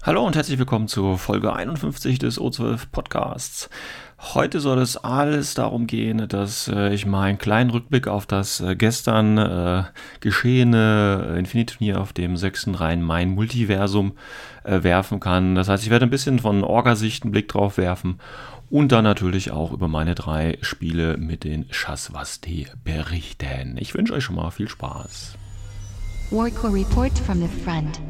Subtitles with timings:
[0.00, 3.68] Hallo und herzlich willkommen zur Folge 51 des O12 Podcasts.
[4.32, 8.60] Heute soll es alles darum gehen, dass äh, ich mal einen kleinen Rückblick auf das
[8.60, 9.82] äh, gestern äh,
[10.20, 12.68] geschehene Infinity-Turnier auf dem 6.
[12.74, 14.12] Rhein-Main-Multiversum
[14.62, 15.56] äh, werfen kann.
[15.56, 18.20] Das heißt, ich werde ein bisschen von Orgasicht einen Blick drauf werfen
[18.70, 23.76] und dann natürlich auch über meine drei Spiele mit den Chasvasti berichten.
[23.80, 25.34] Ich wünsche euch schon mal viel Spaß.
[26.30, 28.00] Warco report from the front.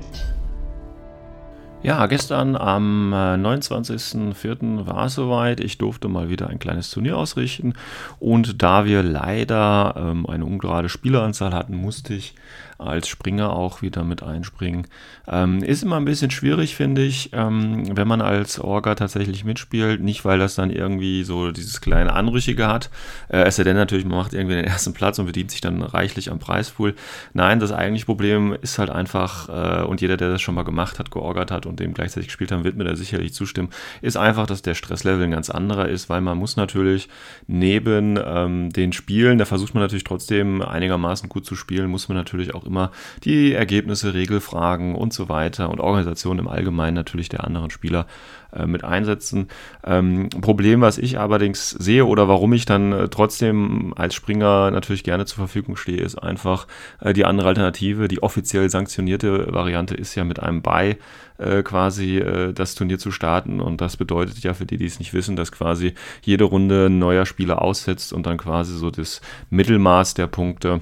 [1.80, 4.86] Ja, gestern am äh, 29.04.
[4.86, 5.60] war es soweit.
[5.60, 7.74] Ich durfte mal wieder ein kleines Turnier ausrichten.
[8.18, 12.34] Und da wir leider ähm, eine ungerade Spieleranzahl hatten, musste ich
[12.78, 14.86] als Springer auch wieder mit einspringen.
[15.26, 20.00] Ähm, ist immer ein bisschen schwierig, finde ich, ähm, wenn man als Orga tatsächlich mitspielt.
[20.00, 22.90] Nicht, weil das dann irgendwie so dieses kleine Anrüchige hat.
[23.28, 25.82] Äh, es sei denn natürlich, man macht irgendwie den ersten Platz und bedient sich dann
[25.82, 26.94] reichlich am Preispool.
[27.32, 30.98] Nein, das eigentliche Problem ist halt einfach, äh, und jeder, der das schon mal gemacht
[31.00, 33.70] hat, georgert hat und dem gleichzeitig gespielt hat, wird mir da sicherlich zustimmen,
[34.02, 37.08] ist einfach, dass der Stresslevel ein ganz anderer ist, weil man muss natürlich
[37.48, 42.16] neben ähm, den Spielen, da versucht man natürlich trotzdem einigermaßen gut zu spielen, muss man
[42.16, 42.92] natürlich auch immer
[43.24, 48.06] die Ergebnisse, Regelfragen und so weiter und Organisation im Allgemeinen natürlich der anderen Spieler
[48.52, 49.48] äh, mit einsetzen.
[49.84, 55.04] Ähm, Problem, was ich allerdings sehe oder warum ich dann äh, trotzdem als Springer natürlich
[55.04, 56.66] gerne zur Verfügung stehe, ist einfach
[57.00, 58.08] äh, die andere Alternative.
[58.08, 60.96] Die offiziell sanktionierte Variante ist ja mit einem Buy
[61.38, 64.98] äh, quasi äh, das Turnier zu starten und das bedeutet ja für die, die es
[64.98, 69.20] nicht wissen, dass quasi jede Runde ein neuer Spieler aussetzt und dann quasi so das
[69.50, 70.80] Mittelmaß der Punkte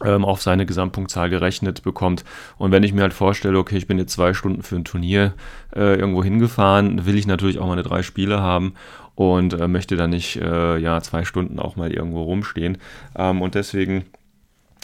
[0.00, 2.24] auf seine Gesamtpunktzahl gerechnet bekommt.
[2.58, 5.34] Und wenn ich mir halt vorstelle, okay, ich bin jetzt zwei Stunden für ein Turnier
[5.74, 8.74] äh, irgendwo hingefahren, will ich natürlich auch meine drei Spiele haben
[9.14, 12.78] und äh, möchte dann nicht äh, ja zwei Stunden auch mal irgendwo rumstehen.
[13.16, 14.06] Ähm, und deswegen,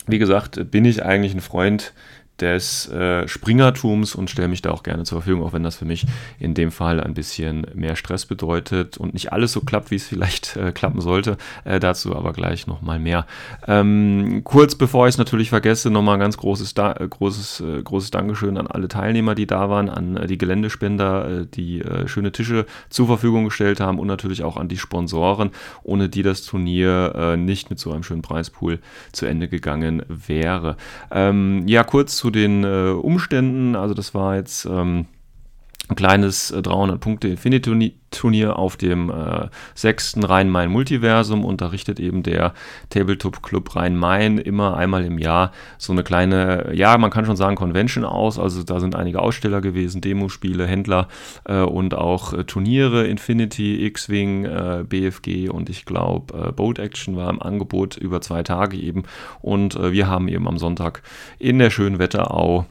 [0.07, 1.95] wie gesagt, bin ich eigentlich ein Freund
[2.41, 5.85] des äh, Springertums und stelle mich da auch gerne zur Verfügung, auch wenn das für
[5.85, 6.07] mich
[6.39, 10.07] in dem Fall ein bisschen mehr Stress bedeutet und nicht alles so klappt, wie es
[10.07, 11.39] vielleicht äh, klappen sollte.
[11.65, 13.27] Äh, dazu aber gleich nochmal mehr.
[13.67, 17.83] Ähm, kurz bevor ich es natürlich vergesse, nochmal ein ganz großes, da äh, großes, äh,
[17.83, 22.67] großes Dankeschön an alle Teilnehmer, die da waren, an äh, die Geländespender, die schöne Tische
[22.91, 25.51] zur Verfügung gestellt haben und natürlich auch an die Sponsoren,
[25.83, 28.81] ohne die das Turnier nicht mit so einem schönen Preispool
[29.13, 30.77] zu Ende gegangen wäre.
[31.11, 33.77] Ähm, ja, kurz zu zu den äh, Umständen.
[33.77, 35.07] Also das war jetzt ähm,
[35.89, 41.45] ein kleines äh, 300 Punkte Infinity-Turnier auf dem äh, sechsten Rhein-Main-Multiversum.
[41.45, 42.55] Und da richtet eben der
[42.91, 48.05] Tabletop-Club Rhein-Main immer einmal im Jahr so eine kleine, ja, man kann schon sagen, Convention
[48.05, 48.39] aus.
[48.39, 51.09] Also da sind einige Aussteller gewesen, Demospiele, Händler
[51.45, 57.17] äh, und auch äh, Turniere, Infinity, X-Wing, äh, BFG und ich glaube, äh, Boat Action
[57.17, 59.05] war im Angebot über zwei Tage eben.
[59.41, 61.03] Und wir haben eben am Sonntag
[61.39, 62.67] in der schönen Wetterau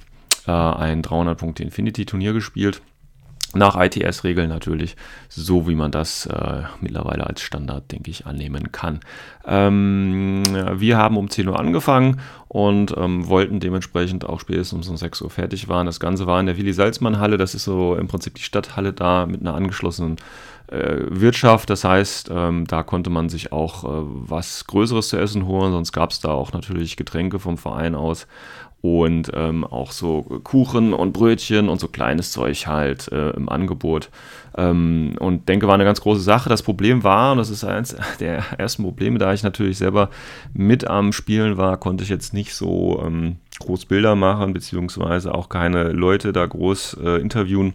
[0.45, 2.81] ein 300 Punkte Infinity-Turnier gespielt.
[3.55, 4.95] Nach ITS-Regeln natürlich,
[5.29, 8.99] so wie man das äh, mittlerweile als Standard, denke ich, annehmen kann.
[9.45, 10.43] Ähm,
[10.73, 15.29] wir haben um 10 Uhr angefangen und ähm, wollten dementsprechend auch spätestens um 6 Uhr
[15.29, 15.85] fertig waren.
[15.85, 19.41] Das Ganze war in der Willi-Salzmann-Halle, das ist so im Prinzip die Stadthalle da mit
[19.41, 20.17] einer angeschlossenen
[20.67, 21.69] äh, Wirtschaft.
[21.69, 25.91] Das heißt, ähm, da konnte man sich auch äh, was Größeres zu essen holen, sonst
[25.91, 28.27] gab es da auch natürlich Getränke vom Verein aus
[28.85, 34.09] und ähm, auch so Kuchen und Brötchen und so kleines Zeug halt äh, im Angebot.
[34.57, 36.49] Ähm, und denke, war eine ganz große Sache.
[36.49, 40.09] Das Problem war, und das ist eines der ersten Probleme, da ich natürlich selber
[40.53, 45.49] mit am Spielen war, konnte ich jetzt nicht so ähm, groß Bilder machen, beziehungsweise auch
[45.49, 47.73] keine Leute da groß äh, interviewen.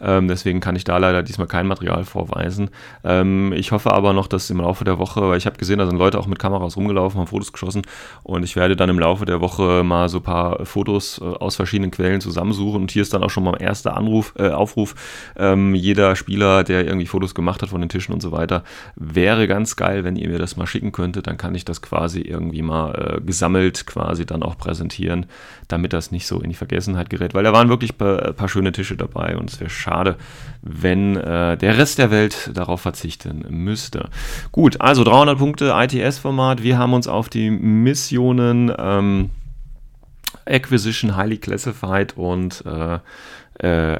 [0.00, 2.70] Ähm, deswegen kann ich da leider diesmal kein Material vorweisen.
[3.04, 5.86] Ähm, ich hoffe aber noch, dass im Laufe der Woche, weil ich habe gesehen, da
[5.86, 7.82] sind Leute auch mit Kameras rumgelaufen, haben Fotos geschossen
[8.22, 11.56] und ich werde dann im Laufe der Woche mal so ein paar Fotos äh, aus
[11.56, 14.94] verschiedenen Quellen zusammensuchen und hier ist dann auch schon mal erster Anruf, äh, Aufruf.
[15.36, 18.64] Ähm, jeder Spieler, der irgendwie Fotos gemacht hat von den Tischen und so weiter,
[18.96, 22.20] wäre ganz geil, wenn ihr mir das mal schicken könntet, dann kann ich das quasi
[22.20, 25.26] irgendwie mal äh, gesammelt quasi dann auch präsentieren,
[25.68, 28.48] damit das nicht so in die Vergessenheit gerät, weil da waren wirklich ein paar, paar
[28.48, 30.16] schöne Tische dabei und es wäre schade, schade,
[30.62, 34.08] wenn äh, der Rest der Welt darauf verzichten müsste.
[34.52, 36.62] Gut, also 300 Punkte ITS-Format.
[36.62, 39.30] Wir haben uns auf die Missionen ähm,
[40.46, 42.98] Acquisition Highly Classified und äh,
[43.62, 43.98] äh,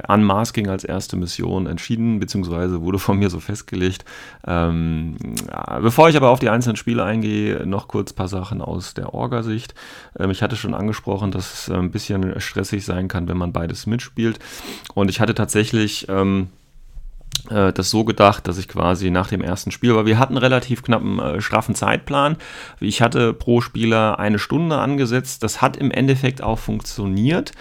[0.53, 4.05] ging als erste Mission entschieden, beziehungsweise wurde von mir so festgelegt.
[4.47, 5.17] Ähm,
[5.49, 8.95] ja, bevor ich aber auf die einzelnen Spiele eingehe, noch kurz ein paar Sachen aus
[8.95, 9.75] der Orga-Sicht.
[10.19, 13.87] Ähm, ich hatte schon angesprochen, dass es ein bisschen stressig sein kann, wenn man beides
[13.87, 14.39] mitspielt.
[14.95, 16.60] Und ich hatte tatsächlich ähm, äh,
[17.49, 21.19] das so gedacht, dass ich quasi nach dem ersten Spiel, weil wir hatten relativ knappen,
[21.19, 22.37] äh, straffen Zeitplan.
[22.81, 25.43] Ich hatte pro Spieler eine Stunde angesetzt.
[25.43, 27.53] Das hat im Endeffekt auch funktioniert.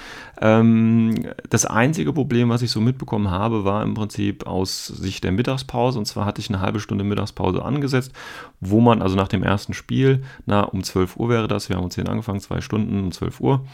[0.42, 1.16] Ähm,
[1.50, 6.00] das einzige Problem, was ich so mitbekommen habe, war im Prinzip aus Sicht der Mittagspause.
[6.00, 8.14] Und zwar hatte ich eine halbe Stunde Mittagspause angesetzt,
[8.62, 11.84] wo man also nach dem ersten Spiel, na, um 12 Uhr wäre das, wir haben
[11.84, 13.66] um 10 angefangen, zwei Stunden um 12 Uhr.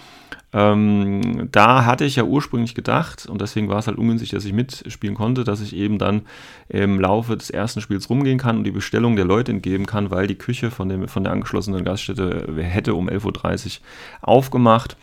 [0.54, 4.54] Ähm, da hatte ich ja ursprünglich gedacht, und deswegen war es halt ungünstig, dass ich
[4.54, 6.24] mitspielen konnte, dass ich eben dann
[6.70, 10.28] im Laufe des ersten Spiels rumgehen kann und die Bestellung der Leute entgeben kann, weil
[10.28, 14.98] die Küche von, dem, von der angeschlossenen Gaststätte hätte um 11.30 Uhr aufgemacht.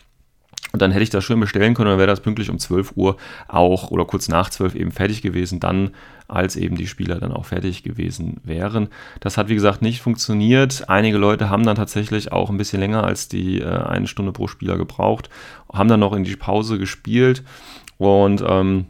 [0.73, 3.17] Und dann hätte ich das schön bestellen können, dann wäre das pünktlich um 12 Uhr
[3.47, 5.91] auch oder kurz nach 12 eben fertig gewesen, dann
[6.27, 8.87] als eben die Spieler dann auch fertig gewesen wären.
[9.19, 10.89] Das hat wie gesagt nicht funktioniert.
[10.89, 14.47] Einige Leute haben dann tatsächlich auch ein bisschen länger als die äh, eine Stunde pro
[14.47, 15.29] Spieler gebraucht,
[15.71, 17.43] haben dann noch in die Pause gespielt
[17.99, 18.87] und ähm,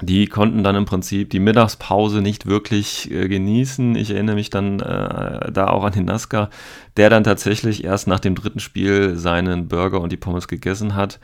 [0.00, 3.96] die konnten dann im Prinzip die Mittagspause nicht wirklich äh, genießen.
[3.96, 6.50] Ich erinnere mich dann äh, da auch an den Nazca,
[6.96, 11.18] der dann tatsächlich erst nach dem dritten Spiel seinen Burger und die Pommes gegessen hat.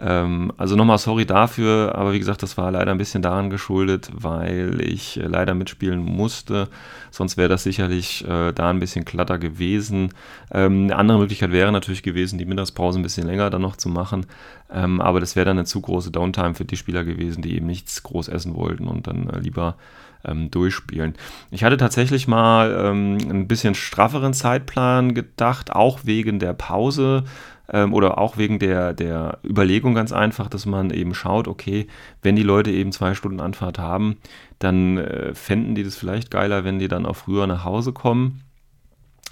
[0.00, 4.10] Ähm, also nochmal sorry dafür, aber wie gesagt, das war leider ein bisschen daran geschuldet,
[4.12, 6.68] weil ich äh, leider mitspielen musste.
[7.10, 10.10] Sonst wäre das sicherlich äh, da ein bisschen glatter gewesen.
[10.52, 13.88] Ähm, eine andere Möglichkeit wäre natürlich gewesen, die Mittagspause ein bisschen länger dann noch zu
[13.88, 14.26] machen.
[14.72, 17.66] Ähm, aber das wäre dann eine zu große Downtime für die Spieler gewesen, die eben
[17.66, 19.76] nichts groß essen wollten und dann äh, lieber
[20.24, 21.14] ähm, durchspielen.
[21.50, 27.24] Ich hatte tatsächlich mal ähm, ein bisschen strafferen Zeitplan gedacht, auch wegen der Pause
[27.72, 31.86] ähm, oder auch wegen der, der Überlegung ganz einfach, dass man eben schaut, okay,
[32.22, 34.16] wenn die Leute eben zwei Stunden Anfahrt haben,
[34.58, 38.42] dann äh, fänden die das vielleicht geiler, wenn die dann auch früher nach Hause kommen,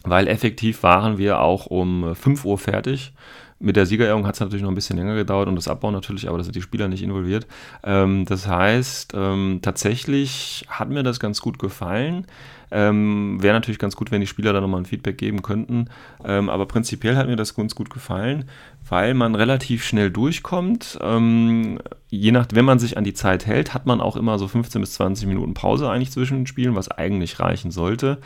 [0.04, 3.12] weil effektiv waren wir auch um 5 Uhr fertig
[3.58, 6.28] mit der Siegerehrung hat es natürlich noch ein bisschen länger gedauert und das Abbau natürlich,
[6.28, 7.46] aber da sind die Spieler nicht involviert.
[7.82, 12.26] Ähm, das heißt, ähm, tatsächlich hat mir das ganz gut gefallen.
[12.70, 15.88] Ähm, Wäre natürlich ganz gut, wenn die Spieler da nochmal ein Feedback geben könnten.
[16.24, 18.44] Ähm, aber prinzipiell hat mir das ganz gut gefallen,
[18.88, 20.98] weil man relativ schnell durchkommt.
[21.00, 21.78] Ähm,
[22.10, 24.80] je nach, wenn man sich an die Zeit hält, hat man auch immer so 15
[24.80, 28.18] bis 20 Minuten Pause eigentlich zwischen den Spielen, was eigentlich reichen sollte.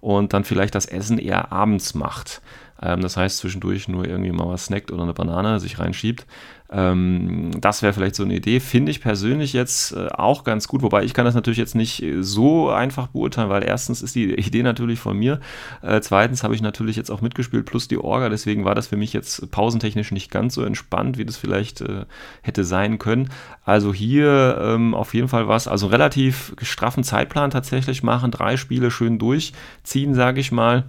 [0.00, 2.40] Und dann vielleicht das Essen eher abends macht.
[2.82, 6.26] Ähm, das heißt, zwischendurch nur irgendwie mal was snackt oder eine Banane sich reinschiebt.
[6.70, 8.60] Ähm, das wäre vielleicht so eine Idee.
[8.60, 12.02] Finde ich persönlich jetzt äh, auch ganz gut, wobei ich kann das natürlich jetzt nicht
[12.02, 15.40] äh, so einfach beurteilen, weil erstens ist die Idee natürlich von mir.
[15.80, 18.28] Äh, zweitens habe ich natürlich jetzt auch mitgespielt, plus die Orga.
[18.28, 22.04] Deswegen war das für mich jetzt pausentechnisch nicht ganz so entspannt, wie das vielleicht äh,
[22.42, 23.30] hätte sein können.
[23.64, 28.90] Also hier ähm, auf jeden Fall was, also relativ straffen Zeitplan tatsächlich machen, drei Spiele
[28.90, 30.84] schön durchziehen, sage ich mal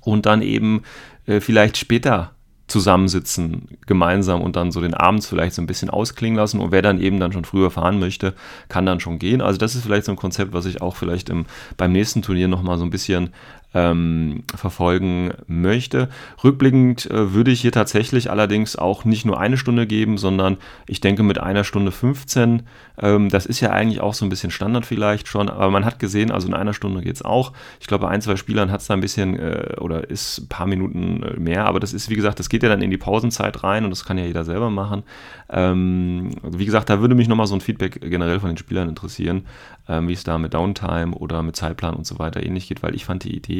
[0.00, 0.82] und dann eben
[1.26, 2.32] äh, vielleicht später
[2.68, 6.82] zusammensitzen gemeinsam und dann so den Abend vielleicht so ein bisschen ausklingen lassen und wer
[6.82, 8.34] dann eben dann schon früher fahren möchte,
[8.68, 9.40] kann dann schon gehen.
[9.40, 11.46] Also das ist vielleicht so ein Konzept, was ich auch vielleicht im,
[11.78, 13.30] beim nächsten Turnier nochmal so ein bisschen
[13.74, 16.08] ähm, verfolgen möchte.
[16.42, 21.00] Rückblickend äh, würde ich hier tatsächlich allerdings auch nicht nur eine Stunde geben, sondern ich
[21.00, 22.62] denke mit einer Stunde 15.
[23.00, 25.98] Ähm, das ist ja eigentlich auch so ein bisschen Standard vielleicht schon, aber man hat
[25.98, 27.52] gesehen, also in einer Stunde geht es auch.
[27.80, 30.66] Ich glaube, ein, zwei Spielern hat es da ein bisschen äh, oder ist ein paar
[30.66, 33.62] Minuten äh, mehr, aber das ist, wie gesagt, das geht ja dann in die Pausenzeit
[33.64, 35.02] rein und das kann ja jeder selber machen.
[35.50, 39.46] Ähm, wie gesagt, da würde mich nochmal so ein Feedback generell von den Spielern interessieren,
[39.88, 42.94] ähm, wie es da mit Downtime oder mit Zeitplan und so weiter ähnlich geht, weil
[42.94, 43.57] ich fand die Idee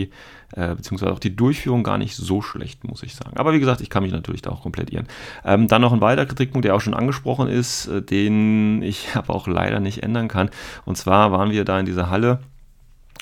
[0.55, 3.37] äh, beziehungsweise auch die Durchführung gar nicht so schlecht, muss ich sagen.
[3.37, 5.09] Aber wie gesagt, ich kann mich natürlich da auch komplett irren.
[5.45, 9.35] Ähm, dann noch ein weiterer Kritikpunkt, der auch schon angesprochen ist, äh, den ich aber
[9.35, 10.51] auch leider nicht ändern kann.
[10.85, 12.41] Und zwar waren wir da in dieser Halle.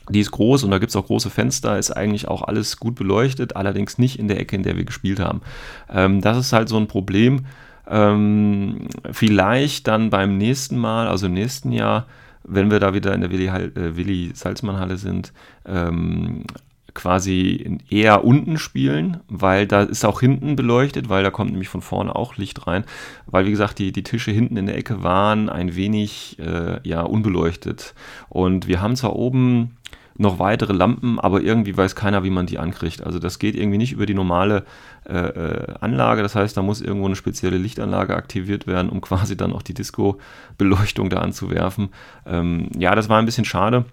[0.09, 2.95] Die ist groß und da gibt es auch große Fenster, ist eigentlich auch alles gut
[2.95, 5.41] beleuchtet, allerdings nicht in der Ecke, in der wir gespielt haben.
[5.91, 7.47] Ähm, das ist halt so ein Problem.
[7.89, 12.07] Ähm, vielleicht dann beim nächsten Mal, also im nächsten Jahr,
[12.45, 15.33] wenn wir da wieder in der Willi, äh, sind,
[15.67, 16.45] ähm,
[16.97, 21.83] quasi eher unten spielen, weil da ist auch hinten beleuchtet, weil da kommt nämlich von
[21.83, 22.85] vorne auch Licht rein.
[23.27, 27.03] Weil, wie gesagt, die, die Tische hinten in der Ecke waren ein wenig äh, ja,
[27.03, 27.95] unbeleuchtet.
[28.29, 29.77] Und wir haben zwar oben
[30.19, 33.05] noch weitere Lampen, aber irgendwie weiß keiner, wie man die ankriegt.
[33.05, 34.65] Also das geht irgendwie nicht über die normale
[35.09, 36.23] äh, äh Anlage.
[36.23, 39.75] Das heißt, da muss irgendwo eine spezielle Lichtanlage aktiviert werden, um quasi dann auch die
[39.75, 41.91] Disco-Beleuchtung da anzuwerfen.
[42.27, 43.85] Ähm, ja, das war ein bisschen schade.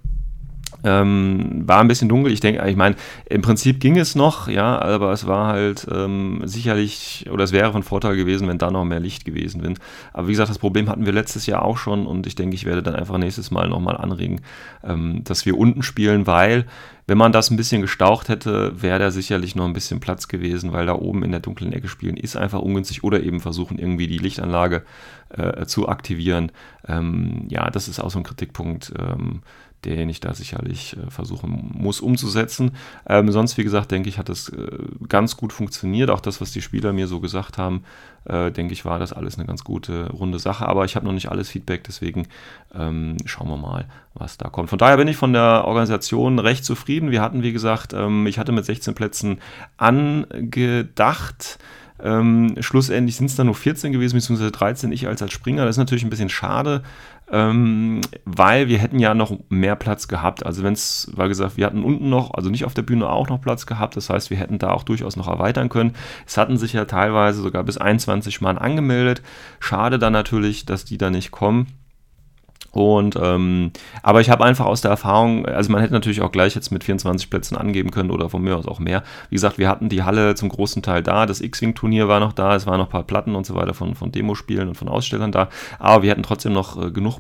[0.84, 2.32] Ähm, war ein bisschen dunkel.
[2.32, 6.42] Ich denke, ich meine, im Prinzip ging es noch, ja, aber es war halt ähm,
[6.46, 9.74] sicherlich, oder es wäre von Vorteil gewesen, wenn da noch mehr Licht gewesen wäre.
[10.12, 12.66] Aber wie gesagt, das Problem hatten wir letztes Jahr auch schon und ich denke, ich
[12.66, 14.42] werde dann einfach nächstes Mal nochmal anregen,
[14.84, 16.66] ähm, dass wir unten spielen, weil
[17.06, 20.72] wenn man das ein bisschen gestaucht hätte, wäre da sicherlich noch ein bisschen Platz gewesen,
[20.72, 24.08] weil da oben in der dunklen Ecke spielen ist einfach ungünstig oder eben versuchen irgendwie
[24.08, 24.84] die Lichtanlage
[25.30, 26.52] äh, zu aktivieren.
[26.88, 29.42] Ähm, ja, das ist auch so ein Kritikpunkt ähm,
[29.86, 32.72] den ich da sicherlich äh, versuchen muss umzusetzen.
[33.08, 36.10] Ähm, sonst, wie gesagt, denke ich, hat das äh, ganz gut funktioniert.
[36.10, 37.84] Auch das, was die Spieler mir so gesagt haben,
[38.26, 40.68] äh, denke ich, war das alles eine ganz gute, runde Sache.
[40.68, 42.28] Aber ich habe noch nicht alles Feedback, deswegen
[42.74, 44.70] ähm, schauen wir mal, was da kommt.
[44.70, 47.12] Von daher bin ich von der Organisation recht zufrieden.
[47.12, 49.40] Wir hatten, wie gesagt, ähm, ich hatte mit 16 Plätzen
[49.78, 51.60] angedacht.
[52.04, 55.66] Ähm, schlussendlich sind es dann nur 14 gewesen, beziehungsweise 13 ich als als Springer.
[55.66, 56.84] Das ist natürlich ein bisschen schade,
[57.34, 60.46] ähm, weil wir hätten ja noch mehr Platz gehabt.
[60.46, 63.28] Also wenn es, war gesagt, wir hatten unten noch, also nicht auf der Bühne auch
[63.28, 63.98] noch Platz gehabt.
[63.98, 65.94] Das heißt, wir hätten da auch durchaus noch erweitern können.
[66.28, 69.24] Es hatten sich ja teilweise sogar bis 21 Mann angemeldet.
[69.60, 71.68] Schade dann natürlich, dass die da nicht kommen.
[72.72, 76.56] Und ähm, aber ich habe einfach aus der Erfahrung, also man hätte natürlich auch gleich
[76.56, 79.04] jetzt mit 24 Plätzen angeben können oder von mir aus auch mehr.
[79.30, 82.56] Wie gesagt, wir hatten die Halle zum großen Teil da, das X-Wing-Turnier war noch da,
[82.56, 85.32] es waren noch ein paar Platten und so weiter von, von Demospielen und von Ausstellern
[85.32, 87.20] da, aber wir hätten trotzdem noch äh, genug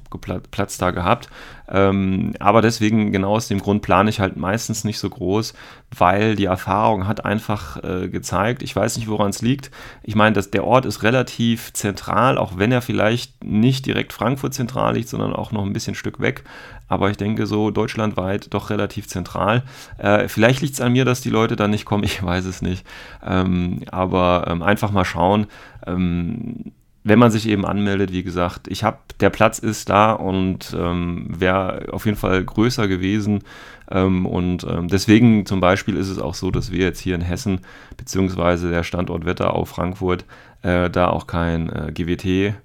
[0.50, 1.30] Platz da gehabt.
[1.70, 5.54] Ähm, aber deswegen, genau aus dem Grund, plane ich halt meistens nicht so groß,
[5.98, 9.72] weil die Erfahrung hat einfach äh, gezeigt, ich weiß nicht, woran es liegt.
[10.04, 14.96] Ich meine, der Ort ist relativ zentral, auch wenn er vielleicht nicht direkt Frankfurt zentral
[14.96, 16.44] liegt, sondern auch noch ein bisschen Stück weg.
[16.88, 19.64] Aber ich denke so deutschlandweit doch relativ zentral.
[19.98, 22.62] Äh, vielleicht liegt es an mir, dass die Leute da nicht kommen, ich weiß es
[22.62, 22.86] nicht.
[23.26, 25.48] Ähm, aber ähm, einfach mal schauen.
[25.86, 26.72] Ähm,
[27.04, 31.28] wenn man sich eben anmeldet, wie gesagt, ich habe, der Platz ist da und ähm,
[31.28, 33.44] wäre auf jeden Fall größer gewesen.
[33.92, 37.22] Ähm, und ähm, deswegen zum Beispiel ist es auch so, dass wir jetzt hier in
[37.22, 37.62] Hessen,
[37.98, 40.26] beziehungsweise der Standort Wetterau Frankfurt,
[40.62, 42.56] äh, da auch kein äh, GWT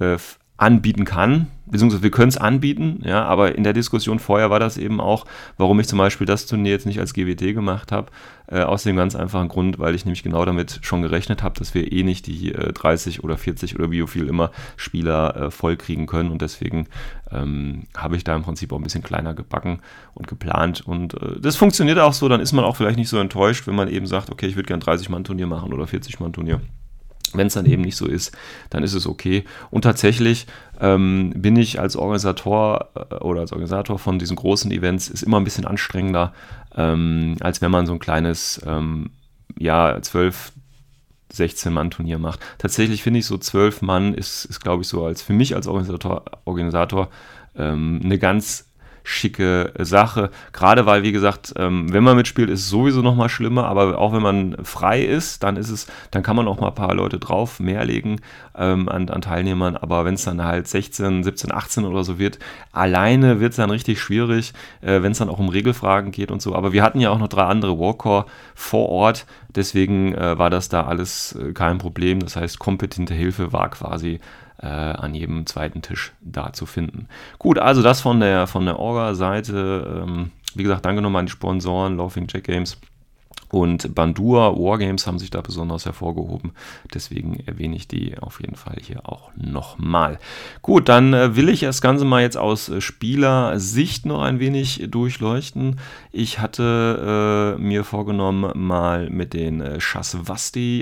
[0.00, 0.16] äh,
[0.56, 4.78] anbieten kann, beziehungsweise wir können es anbieten, ja, aber in der Diskussion vorher war das
[4.78, 5.24] eben auch,
[5.56, 8.10] warum ich zum Beispiel das Turnier jetzt nicht als GWT gemacht habe,
[8.48, 11.74] äh, aus dem ganz einfachen Grund, weil ich nämlich genau damit schon gerechnet habe, dass
[11.74, 15.76] wir eh nicht die äh, 30 oder 40 oder wie viel immer Spieler äh, voll
[15.76, 16.30] kriegen können.
[16.30, 16.86] Und deswegen
[17.30, 19.80] ähm, habe ich da im Prinzip auch ein bisschen kleiner gebacken
[20.14, 20.82] und geplant.
[20.86, 23.74] Und äh, das funktioniert auch so, dann ist man auch vielleicht nicht so enttäuscht, wenn
[23.74, 26.60] man eben sagt, okay, ich würde gern 30 Mann Turnier machen oder 40 Mann Turnier.
[27.34, 28.36] Wenn es dann eben nicht so ist,
[28.70, 29.44] dann ist es okay.
[29.70, 30.46] Und tatsächlich
[30.80, 35.38] ähm, bin ich als Organisator äh, oder als Organisator von diesen großen Events ist immer
[35.38, 36.32] ein bisschen anstrengender,
[36.76, 39.10] ähm, als wenn man so ein kleines, ähm,
[39.58, 40.52] ja, 12,
[41.32, 42.40] 16 Mann Turnier macht.
[42.58, 45.66] Tatsächlich finde ich so 12 Mann ist, ist glaube ich, so als für mich als
[45.66, 47.08] Organisator, Organisator
[47.56, 48.65] ähm, eine ganz
[49.06, 50.30] schicke Sache.
[50.52, 53.98] Gerade weil, wie gesagt, ähm, wenn man mitspielt, ist es sowieso noch mal schlimmer, aber
[53.98, 56.92] auch wenn man frei ist, dann ist es, dann kann man auch mal ein paar
[56.92, 58.20] Leute drauf mehr legen
[58.56, 59.76] ähm, an, an, Teilnehmern.
[59.76, 62.40] Aber wenn es dann halt 16, 17, 18 oder so wird,
[62.72, 66.42] alleine wird es dann richtig schwierig, äh, wenn es dann auch um Regelfragen geht und
[66.42, 66.56] so.
[66.56, 70.68] Aber wir hatten ja auch noch drei andere Warcore vor Ort, deswegen äh, war das
[70.68, 72.18] da alles äh, kein Problem.
[72.18, 74.18] Das heißt, kompetente Hilfe war quasi
[74.58, 77.08] äh, an jedem zweiten Tisch da zu finden.
[77.38, 80.02] Gut, also das von der, von der Orga-Seite.
[80.04, 82.78] Ähm, wie gesagt, danke nochmal an die Sponsoren, Laughing Jack Games.
[83.48, 86.52] Und Bandura Wargames haben sich da besonders hervorgehoben.
[86.92, 90.18] Deswegen erwähne ich die auf jeden Fall hier auch nochmal.
[90.62, 94.88] Gut, dann äh, will ich das Ganze mal jetzt aus äh, Spielersicht noch ein wenig
[94.90, 95.78] durchleuchten.
[96.10, 99.78] Ich hatte äh, mir vorgenommen, mal mit den äh,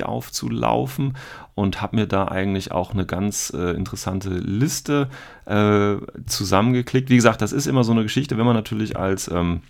[0.03, 1.15] aufzulaufen
[1.55, 5.09] und habe mir da eigentlich auch eine ganz äh, interessante Liste
[5.47, 7.11] äh, zusammengeklickt.
[7.11, 9.61] Wie gesagt, das ist immer so eine Geschichte, wenn man natürlich als ähm,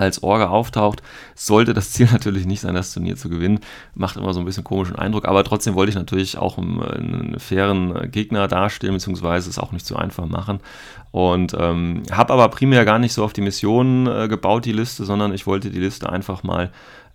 [0.00, 1.02] als Orga auftaucht,
[1.34, 3.60] sollte das Ziel natürlich nicht sein, das Turnier zu gewinnen.
[3.94, 8.10] Macht immer so ein bisschen komischen Eindruck, aber trotzdem wollte ich natürlich auch einen fairen
[8.10, 10.60] Gegner darstellen, beziehungsweise es auch nicht zu einfach machen.
[11.12, 15.04] Und ähm, habe aber primär gar nicht so auf die Mission äh, gebaut, die Liste,
[15.04, 16.70] sondern ich wollte die Liste einfach mal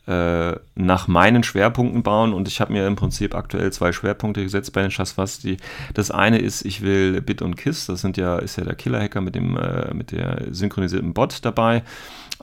[0.08, 4.72] äh, nach meinen Schwerpunkten bauen und ich habe mir im Prinzip aktuell zwei Schwerpunkte gesetzt
[4.74, 5.58] bei den Chasvasti.
[5.96, 9.22] Das eine ist, ich will Bit und Kiss, das sind ja, ist ja der Killer-Hacker
[9.22, 11.82] mit dem, äh, mit der synchronisierten Bot dabei.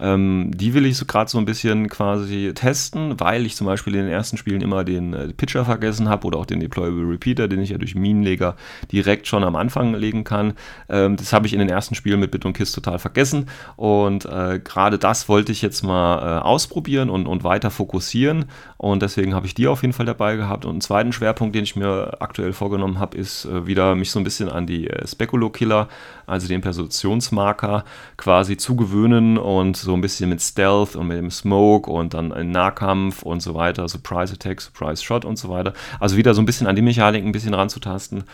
[0.01, 3.95] Ähm, die will ich so gerade so ein bisschen quasi testen, weil ich zum Beispiel
[3.95, 7.49] in den ersten Spielen immer den äh, Pitcher vergessen habe oder auch den Deployable Repeater,
[7.49, 8.57] den ich ja durch Minenleger
[8.91, 10.55] direkt schon am Anfang legen kann.
[10.89, 14.25] Ähm, das habe ich in den ersten Spielen mit Bit und Kiss total vergessen und
[14.25, 18.47] äh, gerade das wollte ich jetzt mal äh, ausprobieren und, und weiter fokussieren
[18.83, 20.65] und deswegen habe ich die auf jeden Fall dabei gehabt.
[20.65, 24.19] Und einen zweiten Schwerpunkt, den ich mir aktuell vorgenommen habe, ist äh, wieder mich so
[24.19, 25.89] ein bisschen an die äh, Speculo-Killer,
[26.27, 27.85] also den Positionsmarker
[28.17, 32.31] quasi zu gewöhnen und so ein bisschen mit Stealth und mit dem Smoke und dann
[32.33, 35.73] in Nahkampf und so weiter, Surprise Attack, Surprise Shot und so weiter.
[36.01, 38.25] Also wieder so ein bisschen an die Mechanik ein bisschen ranzutasten.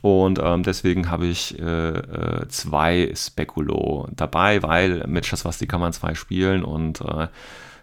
[0.00, 5.92] Und ähm, deswegen habe ich äh, äh, zwei Speculo dabei, weil mit Schaswasti kann man
[5.92, 7.28] zwei spielen und äh,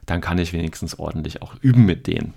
[0.06, 2.34] dann kann ich wenigstens ordentlich auch üben mit denen.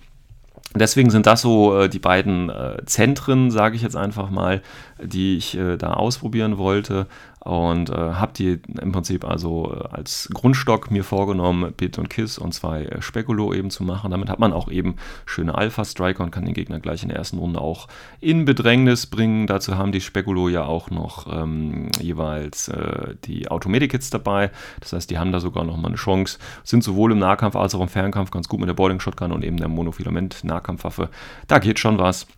[0.75, 4.63] Deswegen sind das so äh, die beiden äh, Zentren, sage ich jetzt einfach mal,
[5.03, 7.07] die ich äh, da ausprobieren wollte
[7.45, 12.39] und äh, habe die im Prinzip also äh, als Grundstock mir vorgenommen, Bit und Kiss
[12.39, 14.13] und zwei äh, Spekulo eben zu machen.
[14.13, 14.97] Damit hat man auch eben
[15.27, 17.89] schöne Alpha-Striker und kann den Gegner gleich in der ersten Runde auch
[18.21, 19.49] in Bedrängnis bringen.
[19.49, 24.53] Dazu haben die Spekulo ja auch noch ähm, jeweils äh, die Automedikits dabei.
[24.79, 26.39] Das heißt, die haben da sogar nochmal eine Chance.
[26.63, 29.45] Sind sowohl im Nahkampf als auch im Fernkampf ganz gut mit der Boarding Shotgun und
[29.45, 31.09] eben der Monofilament-Nahkampfwaffe.
[31.49, 32.29] Da geht schon was.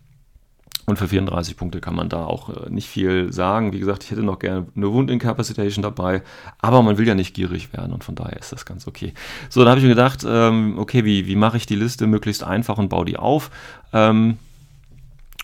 [0.86, 3.72] Und für 34 Punkte kann man da auch äh, nicht viel sagen.
[3.72, 6.22] Wie gesagt, ich hätte noch gerne eine Wound-Incapacitation dabei,
[6.58, 9.14] aber man will ja nicht gierig werden und von daher ist das ganz okay.
[9.48, 12.44] So, dann habe ich mir gedacht, ähm, okay, wie, wie mache ich die Liste möglichst
[12.44, 13.50] einfach und baue die auf?
[13.92, 14.36] Ähm,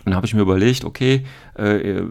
[0.04, 2.02] dann habe ich mir überlegt, okay, äh,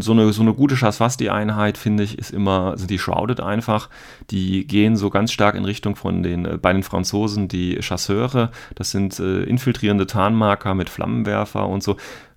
[0.00, 3.88] so, eine, so eine gute Schaswasti-Einheit, finde ich, ist immer, sind die Shrouded einfach.
[4.30, 8.50] Die gehen so ganz stark in Richtung von den, äh, bei den Franzosen die Chasseure.
[8.74, 11.96] Das sind äh, infiltrierende Tarnmarker mit Flammenwerfer und so.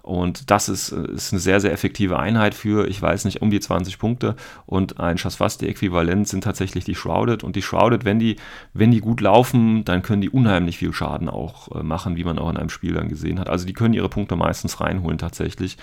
[0.09, 3.59] Und das ist, ist eine sehr, sehr effektive Einheit für, ich weiß nicht, um die
[3.59, 4.35] 20 Punkte.
[4.65, 7.43] Und ein Chasvasti-Äquivalent sind tatsächlich die Shrouded.
[7.43, 8.37] Und die Shrouded, wenn die,
[8.73, 12.39] wenn die gut laufen, dann können die unheimlich viel Schaden auch äh, machen, wie man
[12.39, 13.51] auch in einem Spiel dann gesehen hat.
[13.51, 15.77] Also die können ihre Punkte meistens reinholen tatsächlich.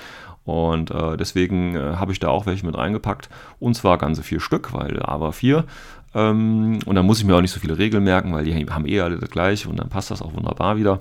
[0.45, 3.29] Und äh, deswegen äh, habe ich da auch welche mit reingepackt.
[3.61, 5.67] Und zwar ganze vier Stück, weil aber vier.
[6.15, 8.89] Ähm, und dann muss ich mir auch nicht so viele Regeln merken, weil die haben
[8.89, 10.99] eh alle das gleiche und dann passt das auch wunderbar wieder.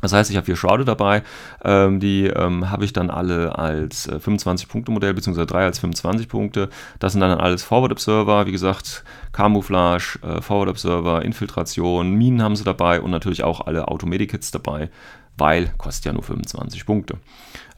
[0.00, 1.22] Das heißt, ich habe vier Shrouded dabei.
[1.64, 6.68] Ähm, die ähm, habe ich dann alle als äh, 25-Punkte-Modell, beziehungsweise drei als 25 Punkte.
[6.98, 12.56] Das sind dann alles Forward Observer, wie gesagt, Camouflage, äh, Forward Observer, Infiltration, Minen haben
[12.56, 14.90] sie dabei und natürlich auch alle Automedikits dabei,
[15.36, 17.18] weil kostet ja nur 25 Punkte.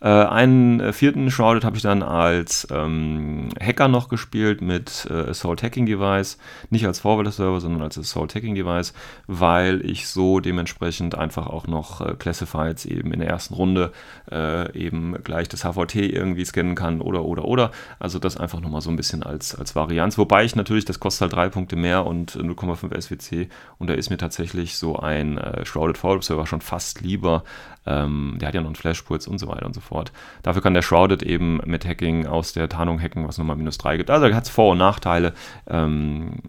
[0.02, 5.30] Äh, einen äh, vierten Shrouded habe ich dann als ähm, Hacker noch gespielt mit äh,
[5.30, 6.38] Assault Hacking Device.
[6.70, 8.94] Nicht als Forward-Server, sondern als Assault Hacking Device,
[9.26, 13.92] weil ich so dementsprechend einfach auch noch äh, Classifieds eben in der ersten Runde
[14.30, 17.70] äh, eben gleich das HVT irgendwie scannen kann oder, oder, oder.
[17.98, 20.16] Also das einfach nochmal so ein bisschen als, als Varianz.
[20.16, 24.08] Wobei ich natürlich, das kostet halt drei Punkte mehr und 0,5 SWC und da ist
[24.08, 27.44] mir tatsächlich so ein äh, Shrouded Forward Server schon fast lieber.
[27.86, 30.12] Ähm, der hat ja noch einen Flashpuls und so weiter und so fort.
[30.42, 33.96] Dafür kann der Shrouded eben mit Hacking aus der Tarnung hacken, was nochmal minus 3
[33.96, 34.10] gibt.
[34.10, 35.32] Also hat es Vor- und Nachteile.
[35.66, 36.42] Ähm,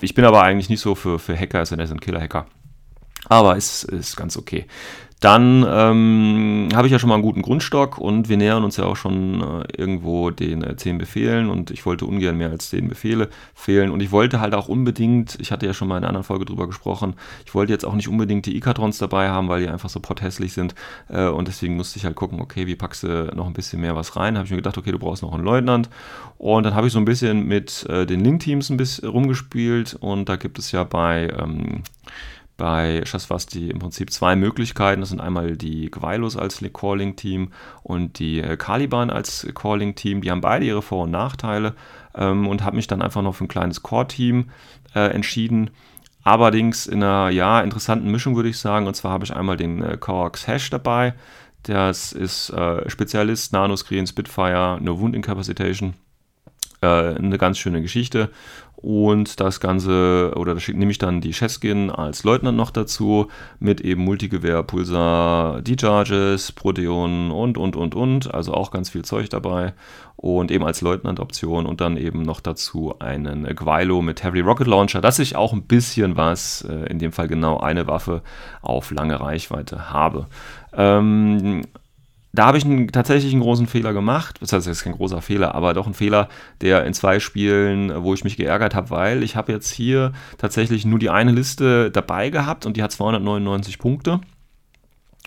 [0.00, 2.46] ich bin aber eigentlich nicht so für, für Hacker, sondern sind Killer-Hacker.
[3.28, 4.66] Aber ist, ist ganz okay.
[5.22, 8.86] Dann ähm, habe ich ja schon mal einen guten Grundstock und wir nähern uns ja
[8.86, 12.88] auch schon äh, irgendwo den äh, 10 Befehlen und ich wollte ungern mehr als 10
[12.88, 16.08] Befehle fehlen und ich wollte halt auch unbedingt, ich hatte ja schon mal in einer
[16.08, 17.14] anderen Folge drüber gesprochen,
[17.46, 20.54] ich wollte jetzt auch nicht unbedingt die Ikatrons dabei haben, weil die einfach so potthässlich
[20.54, 20.74] sind
[21.08, 23.94] äh, und deswegen musste ich halt gucken, okay, wie packst du noch ein bisschen mehr
[23.94, 24.36] was rein?
[24.36, 25.88] Habe ich mir gedacht, okay, du brauchst noch einen Leutnant
[26.36, 30.28] und dann habe ich so ein bisschen mit äh, den Link-Teams ein bisschen rumgespielt und
[30.28, 31.32] da gibt es ja bei...
[31.40, 31.84] Ähm,
[32.56, 35.00] bei Shasvasti im Prinzip zwei Möglichkeiten.
[35.00, 37.50] Das sind einmal die Gweilos als Calling-Team
[37.82, 40.20] und die äh, Caliban als Calling-Team.
[40.20, 41.74] Die haben beide ihre Vor- und Nachteile
[42.14, 44.50] ähm, und habe mich dann einfach noch für ein kleines Core-Team
[44.94, 45.70] äh, entschieden.
[46.24, 48.86] Allerdings in einer ja, interessanten Mischung, würde ich sagen.
[48.86, 51.14] Und zwar habe ich einmal den äh, Coax Hash dabei.
[51.64, 55.94] Das ist äh, Spezialist, Nanoscreen, Spitfire, No Wound Incapacitation.
[56.82, 58.30] Äh, eine ganz schöne Geschichte.
[58.74, 63.28] Und das Ganze, oder da nehme ich dann die Cheskin als Leutnant noch dazu,
[63.60, 68.34] mit eben Multigewehr, Pulsar, D-Charges, Proteon und, und, und, und.
[68.34, 69.74] Also auch ganz viel Zeug dabei.
[70.16, 75.00] Und eben als Leutnant-Option und dann eben noch dazu einen Gweilo mit Heavy Rocket Launcher,
[75.00, 78.22] dass ich auch ein bisschen was, äh, in dem Fall genau eine Waffe,
[78.60, 80.26] auf lange Reichweite habe.
[80.72, 81.62] Ähm,
[82.32, 84.38] da habe ich einen, tatsächlich einen großen Fehler gemacht.
[84.40, 86.28] Das heißt, es ist kein großer Fehler, aber doch ein Fehler,
[86.60, 90.86] der in zwei Spielen, wo ich mich geärgert habe, weil ich habe jetzt hier tatsächlich
[90.86, 94.20] nur die eine Liste dabei gehabt und die hat 299 Punkte.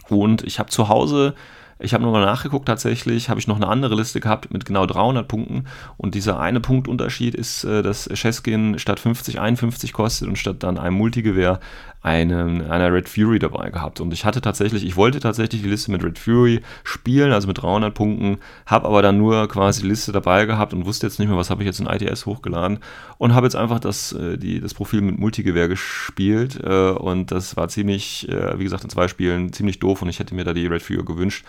[0.10, 1.36] Und ich habe zu Hause
[1.78, 5.28] ich habe nochmal nachgeguckt, tatsächlich habe ich noch eine andere Liste gehabt mit genau 300
[5.28, 5.65] Punkten
[5.98, 10.78] und dieser eine Punktunterschied ist, äh, dass Cheskin statt 50 51 kostet und statt dann
[10.78, 11.60] einem Multigewehr
[12.06, 14.00] einen, einer Red Fury dabei gehabt.
[14.00, 17.60] Und ich hatte tatsächlich, ich wollte tatsächlich die Liste mit Red Fury spielen, also mit
[17.60, 18.38] 300 Punkten,
[18.68, 21.50] habe aber dann nur quasi die Liste dabei gehabt und wusste jetzt nicht mehr, was
[21.50, 22.78] habe ich jetzt in ITS hochgeladen
[23.18, 27.58] und habe jetzt einfach das, äh, die, das Profil mit Multigewehr gespielt äh, und das
[27.58, 30.54] war ziemlich, äh, wie gesagt, in zwei Spielen ziemlich doof und ich hätte mir da
[30.54, 31.44] die Red Fury gewünscht.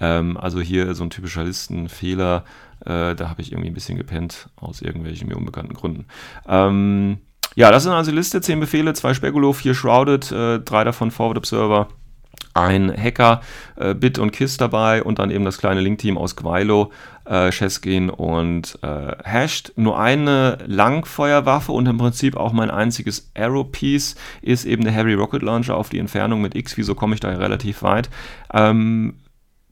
[0.00, 2.44] Ähm, also hier so ein typischer Listenfehler,
[2.82, 6.06] da habe ich irgendwie ein bisschen gepennt aus irgendwelchen mir unbekannten Gründen.
[6.48, 7.18] Ähm,
[7.54, 11.10] ja, das sind also die Liste, 10 Befehle, 2 Speculo, 4 Shrouded, äh, 3 davon
[11.10, 11.88] Forward Observer,
[12.54, 13.40] ein Hacker,
[13.76, 16.90] äh, Bit und Kiss dabei und dann eben das kleine Link-Team aus Gweilo,
[17.24, 19.72] äh, Cheskin und äh, Hashed.
[19.76, 25.42] Nur eine Langfeuerwaffe und im Prinzip auch mein einziges Arrow-Piece ist eben der Heavy Rocket
[25.42, 26.76] Launcher auf die Entfernung mit X.
[26.76, 28.10] Wieso komme ich da relativ weit?
[28.52, 29.14] Ähm,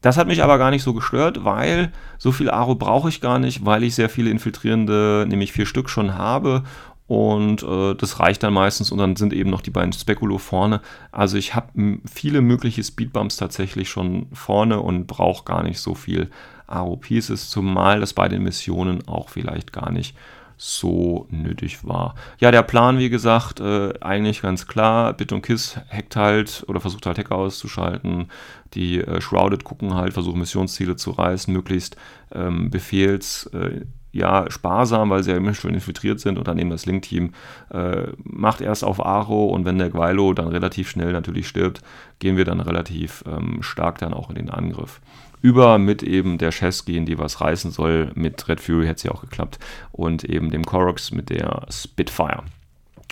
[0.01, 3.37] das hat mich aber gar nicht so gestört, weil so viel Aro brauche ich gar
[3.37, 6.63] nicht, weil ich sehr viele infiltrierende, nämlich vier Stück schon habe
[7.09, 10.79] und äh, das reicht dann meistens und dann sind eben noch die beiden Spekulo vorne.
[11.11, 16.29] Also ich habe viele mögliche Speedbumps tatsächlich schon vorne und brauche gar nicht so viel
[16.67, 20.15] Aro-Pieces, zumal das bei den Missionen auch vielleicht gar nicht
[20.55, 22.13] so nötig war.
[22.37, 25.13] Ja, der Plan, wie gesagt, äh, eigentlich ganz klar.
[25.13, 28.27] Bit und Kiss hackt halt oder versucht halt Hacker auszuschalten.
[28.75, 31.95] Die äh, Shrouded gucken halt, versuchen Missionsziele zu reißen, möglichst
[32.31, 33.47] ähm, Befehls.
[33.47, 37.33] Äh, ja, sparsam, weil sie ja immer schon infiltriert sind und dann eben das Link-Team
[37.71, 41.81] äh, macht erst auf Aro und wenn der Guilo dann relativ schnell natürlich stirbt,
[42.19, 44.99] gehen wir dann relativ ähm, stark dann auch in den Angriff.
[45.41, 49.03] Über mit eben der Chess gehen, die was reißen soll, mit Red Fury hätte es
[49.03, 49.59] ja auch geklappt
[49.91, 52.43] und eben dem Korox mit der Spitfire.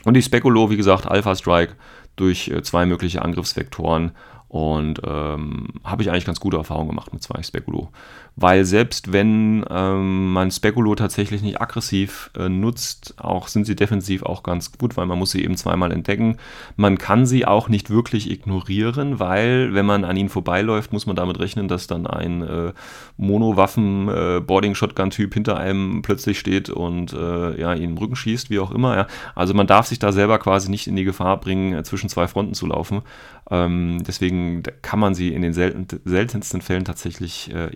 [0.03, 1.75] Und die Speculo, wie gesagt, Alpha Strike
[2.15, 4.11] durch äh, zwei mögliche Angriffsvektoren
[4.49, 7.89] und ähm, habe ich eigentlich ganz gute Erfahrungen gemacht mit zwei Spekulo.
[8.39, 14.21] Weil selbst wenn ähm, man Spekulo tatsächlich nicht aggressiv äh, nutzt, auch sind sie defensiv
[14.21, 16.37] auch ganz gut, weil man muss sie eben zweimal entdecken.
[16.75, 21.15] Man kann sie auch nicht wirklich ignorieren, weil wenn man an ihnen vorbeiläuft, muss man
[21.15, 22.73] damit rechnen, dass dann ein äh,
[23.17, 28.69] Mono-Waffen-Boarding-Shotgun-Typ äh, hinter einem plötzlich steht und äh, ja, ihn im Rücken schießt, wie auch
[28.69, 28.95] immer.
[28.95, 29.07] Ja.
[29.33, 32.27] Also man darf sich da selber quasi nicht in die Gefahr bringen, äh, zwischen zwei
[32.27, 33.01] Fronten zu laufen.
[33.49, 37.71] Ähm, deswegen kann man sie in den selten, seltensten Fällen tatsächlich äh,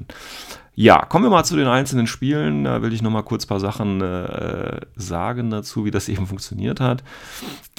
[0.00, 0.58] ignorieren.
[0.80, 2.62] Ja, kommen wir mal zu den einzelnen Spielen.
[2.62, 6.26] Da will ich noch mal kurz ein paar Sachen äh, sagen dazu, wie das eben
[6.26, 7.02] funktioniert hat.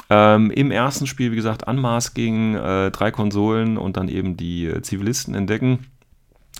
[0.10, 4.82] Ähm, Im ersten Spiel, wie gesagt, Unmasking, äh, drei Konsolen und dann eben die äh,
[4.82, 5.86] Zivilisten entdecken.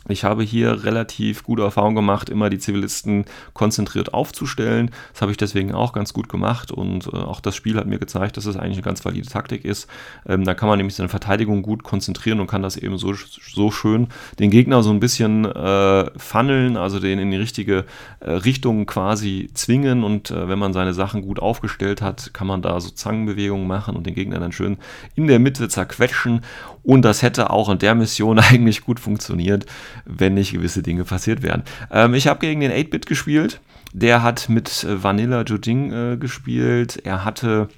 [0.08, 4.92] Ich habe hier relativ gute Erfahrungen gemacht, immer die Zivilisten konzentriert aufzustellen.
[5.12, 8.00] Das habe ich deswegen auch ganz gut gemacht und äh, auch das Spiel hat mir
[8.00, 9.90] gezeigt, dass es das eigentlich eine ganz valide Taktik ist.
[10.26, 13.72] Ähm, da kann man nämlich seine Verteidigung gut konzentrieren und kann das eben so, so
[13.72, 14.08] schön
[14.40, 17.86] den Gegner so ein bisschen äh, funneln, also den in die richtige
[18.22, 22.62] äh, Richtung quasi zwingen und äh, wenn man seine Sachen gut aufgestellt hat, kann man
[22.62, 24.78] da so Zangenbewegungen machen und den Gegner dann schön
[25.16, 26.42] in der Mitte zerquetschen
[26.84, 29.66] und das hätte auch in der Mission eigentlich gut funktioniert
[30.06, 31.64] wenn nicht gewisse Dinge passiert wären.
[31.92, 33.62] Ähm, ich habe gegen den 8-Bit gespielt.
[33.94, 37.02] Der hat mit äh, Vanilla Jojing äh, gespielt.
[37.04, 37.70] Er hatte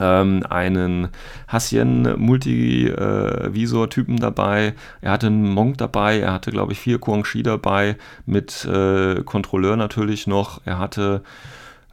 [0.00, 1.08] ähm, einen
[1.48, 4.74] Hassien Multivisor-Typen dabei.
[5.00, 6.18] Er hatte einen Monk dabei.
[6.18, 7.96] Er hatte, glaube ich, vier Kuangxi dabei
[8.26, 10.60] mit äh, Kontrolleur natürlich noch.
[10.64, 11.22] Er hatte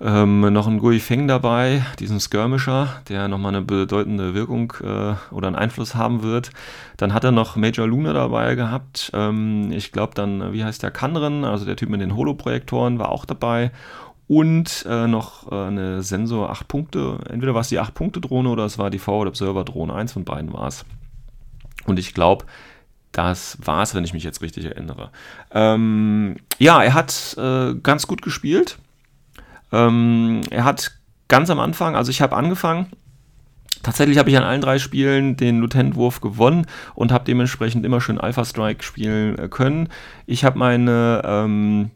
[0.03, 5.47] ähm, noch ein Gui Feng dabei, diesen Skirmisher, der nochmal eine bedeutende Wirkung äh, oder
[5.47, 6.49] einen Einfluss haben wird.
[6.97, 9.11] Dann hat er noch Major Luna dabei gehabt.
[9.13, 13.09] Ähm, ich glaube dann, wie heißt der Kanren, also der Typ mit den Holoprojektoren, war
[13.09, 13.71] auch dabei.
[14.27, 17.19] Und äh, noch äh, eine Sensor 8 Punkte.
[17.29, 19.93] Entweder war es die 8 Punkte Drohne oder es war die Forward Observer Drohne.
[19.93, 20.83] Eins von beiden war es.
[21.85, 22.45] Und ich glaube,
[23.11, 25.11] das war es, wenn ich mich jetzt richtig erinnere.
[25.51, 28.79] Ähm, ja, er hat äh, ganz gut gespielt.
[29.71, 30.91] Ähm, er hat
[31.27, 32.88] ganz am Anfang, also ich habe angefangen,
[33.84, 38.19] Tatsächlich habe ich an allen drei Spielen den Lieutenant-Wurf gewonnen und habe dementsprechend immer schön
[38.19, 39.89] Alpha Strike spielen äh, können.
[40.27, 41.89] Ich habe meine ähm,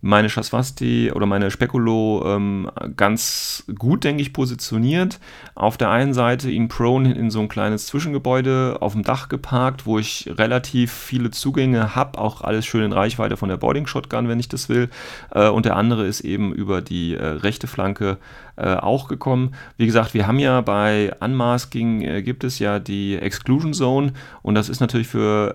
[0.00, 5.18] meine Shaswasti oder meine Spekulo ähm, ganz gut, denke ich, positioniert.
[5.54, 9.86] Auf der einen Seite ihn prone in so ein kleines Zwischengebäude auf dem Dach geparkt,
[9.86, 14.28] wo ich relativ viele Zugänge habe, auch alles schön in Reichweite von der Boarding Shotgun,
[14.28, 14.88] wenn ich das will.
[15.32, 18.18] Äh, und der andere ist eben über die äh, rechte Flanke
[18.58, 19.52] äh, auch gekommen.
[19.76, 24.56] Wie gesagt, wir haben ja bei Unmasking äh, gibt es ja die Exclusion Zone und
[24.56, 25.54] das ist natürlich für,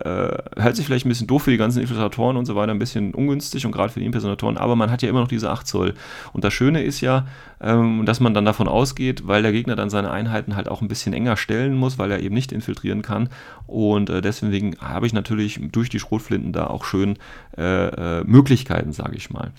[0.56, 2.80] äh, hört sich vielleicht ein bisschen doof für die ganzen Infiltratoren und so weiter, ein
[2.80, 5.68] bisschen ungünstig und gerade für die Impersonatoren, aber man hat ja immer noch diese 8
[5.68, 5.96] Zoll.
[6.32, 7.28] Und das Schöne ist ja,
[7.60, 10.88] ähm, dass man dann davon ausgeht, weil der Gegner dann seine Einheiten halt auch ein
[10.88, 13.30] bisschen enger stellen muss, weil er eben nicht infiltrieren kann.
[13.68, 17.18] Und äh, deswegen habe ich natürlich durch die Schrotflinten da auch schön
[17.58, 19.52] äh, Möglichkeiten, sage ich mal.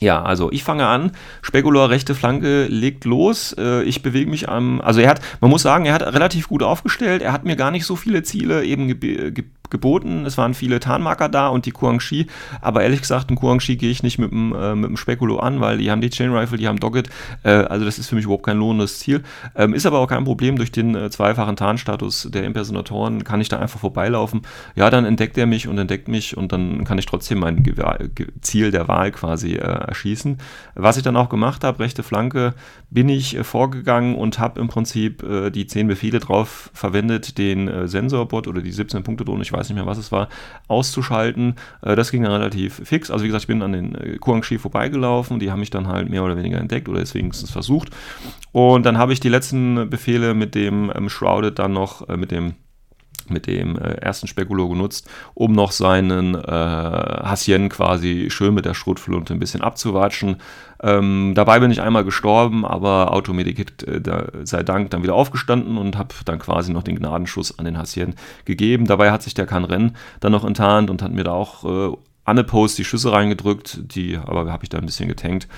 [0.00, 1.12] Ja, also ich fange an.
[1.42, 3.54] Spekulor rechte Flanke legt los.
[3.58, 4.80] Äh, ich bewege mich am.
[4.80, 7.20] Also er hat, man muss sagen, er hat relativ gut aufgestellt.
[7.20, 10.26] Er hat mir gar nicht so viele Ziele eben ge ge geboten.
[10.26, 12.26] Es waren viele Tarnmarker da und die Kuangxi.
[12.60, 15.60] Aber ehrlich gesagt, ein Kuangxi gehe ich nicht mit dem, äh, mit dem Spekulo an,
[15.60, 17.08] weil die haben die Chain Rifle, die haben Dogged.
[17.42, 19.22] Äh, also das ist für mich überhaupt kein lohnendes Ziel.
[19.54, 20.56] Ähm, ist aber auch kein Problem.
[20.56, 24.42] Durch den äh, zweifachen Tarnstatus der Impersonatoren kann ich da einfach vorbeilaufen.
[24.74, 27.74] Ja, dann entdeckt er mich und entdeckt mich und dann kann ich trotzdem mein Ge
[28.14, 30.38] Ge Ziel der Wahl quasi äh, erschießen.
[30.74, 32.54] Was ich dann auch gemacht habe, rechte Flanke,
[32.90, 37.88] bin ich äh, vorgegangen und habe im Prinzip äh, die 10 Befehle drauf verwendet, den
[37.88, 40.28] Sensorbot oder die 17 Punkte Drohne, ich weiß weiß nicht mehr, was es war,
[40.68, 41.54] auszuschalten.
[41.82, 43.10] Äh, das ging dann relativ fix.
[43.10, 46.08] Also wie gesagt, ich bin an den äh, Kuangxi vorbeigelaufen, die haben mich dann halt
[46.08, 47.90] mehr oder weniger entdeckt oder deswegen versucht.
[48.52, 52.30] Und dann habe ich die letzten Befehle mit dem ähm, Shrouded dann noch, äh, mit
[52.30, 52.54] dem
[53.30, 58.74] mit dem äh, ersten Spekulo genutzt, um noch seinen äh, Hassien quasi schön mit der
[58.74, 60.36] Schrotflinte ein bisschen abzuwatschen.
[60.82, 64.00] Ähm, dabei bin ich einmal gestorben, aber Automedikit äh,
[64.44, 68.14] sei Dank dann wieder aufgestanden und habe dann quasi noch den Gnadenschuss an den Hassien
[68.44, 68.86] gegeben.
[68.86, 71.96] Dabei hat sich der Kanren dann noch enttarnt und hat mir da auch äh,
[72.46, 75.48] Post die Schüsse reingedrückt, die aber habe ich da ein bisschen getankt.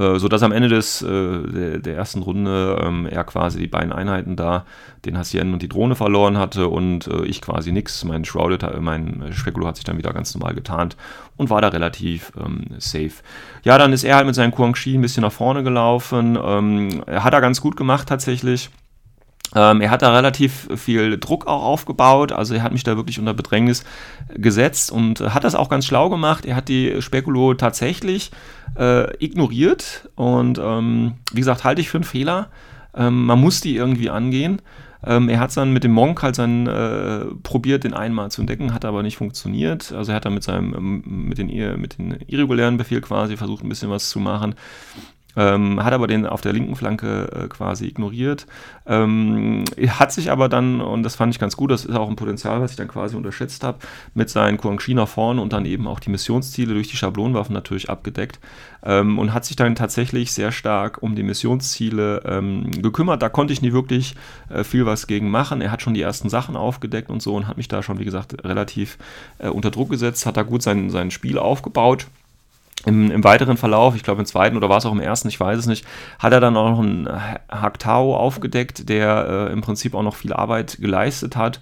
[0.00, 3.92] Äh, sodass am Ende des, äh, der, der, ersten Runde ähm, er quasi die beiden
[3.92, 4.64] Einheiten da,
[5.04, 8.02] den Hassien und die Drohne verloren hatte und äh, ich quasi nichts.
[8.04, 10.96] Mein Shrouded, mein Spekulo hat sich dann wieder ganz normal getarnt
[11.36, 13.12] und war da relativ ähm, safe.
[13.62, 16.38] Ja, dann ist er halt mit seinem Kuangxi ein bisschen nach vorne gelaufen.
[16.42, 18.70] Ähm, er hat er ganz gut gemacht tatsächlich.
[19.54, 23.18] Ähm, er hat da relativ viel Druck auch aufgebaut, also er hat mich da wirklich
[23.18, 23.84] unter Bedrängnis
[24.34, 26.46] gesetzt und hat das auch ganz schlau gemacht.
[26.46, 28.30] Er hat die Spekulo tatsächlich
[28.78, 32.48] äh, ignoriert und ähm, wie gesagt, halte ich für einen Fehler.
[32.94, 34.62] Ähm, man muss die irgendwie angehen.
[35.04, 38.42] Ähm, er hat dann mit dem Monk halt dann äh, probiert, den einen mal zu
[38.42, 39.92] entdecken, hat aber nicht funktioniert.
[39.92, 43.64] Also er hat dann mit seinem, ähm, mit den, mit den irregulären Befehl quasi versucht,
[43.64, 44.54] ein bisschen was zu machen.
[45.36, 48.46] Ähm, hat aber den auf der linken Flanke äh, quasi ignoriert.
[48.86, 52.16] Ähm, hat sich aber dann, und das fand ich ganz gut, das ist auch ein
[52.16, 53.78] Potenzial, was ich dann quasi unterschätzt habe,
[54.14, 57.90] mit seinen Guangxi nach vorne und dann eben auch die Missionsziele durch die Schablonenwaffen natürlich
[57.90, 58.40] abgedeckt
[58.82, 63.22] ähm, und hat sich dann tatsächlich sehr stark um die Missionsziele ähm, gekümmert.
[63.22, 64.16] Da konnte ich nie wirklich
[64.48, 65.60] äh, viel was gegen machen.
[65.60, 68.04] Er hat schon die ersten Sachen aufgedeckt und so und hat mich da schon, wie
[68.04, 68.98] gesagt, relativ
[69.38, 72.08] äh, unter Druck gesetzt, hat da gut sein, sein Spiel aufgebaut
[72.86, 75.38] im, im, weiteren Verlauf, ich glaube im zweiten oder war es auch im ersten, ich
[75.38, 75.86] weiß es nicht,
[76.18, 77.08] hat er dann auch noch einen
[77.50, 81.60] Haktao aufgedeckt, der äh, im Prinzip auch noch viel Arbeit geleistet hat,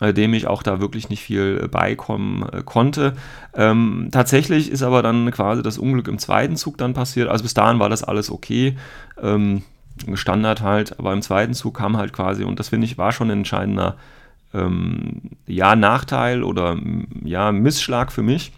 [0.00, 3.14] äh, dem ich auch da wirklich nicht viel beikommen äh, konnte.
[3.54, 7.28] Ähm, tatsächlich ist aber dann quasi das Unglück im zweiten Zug dann passiert.
[7.28, 8.76] Also bis dahin war das alles okay.
[9.20, 9.62] Ähm,
[10.14, 13.30] Standard halt, aber im zweiten Zug kam halt quasi, und das finde ich war schon
[13.30, 13.96] ein entscheidender
[14.54, 16.76] ähm, ja, Nachteil oder
[17.24, 18.52] ja, Missschlag für mich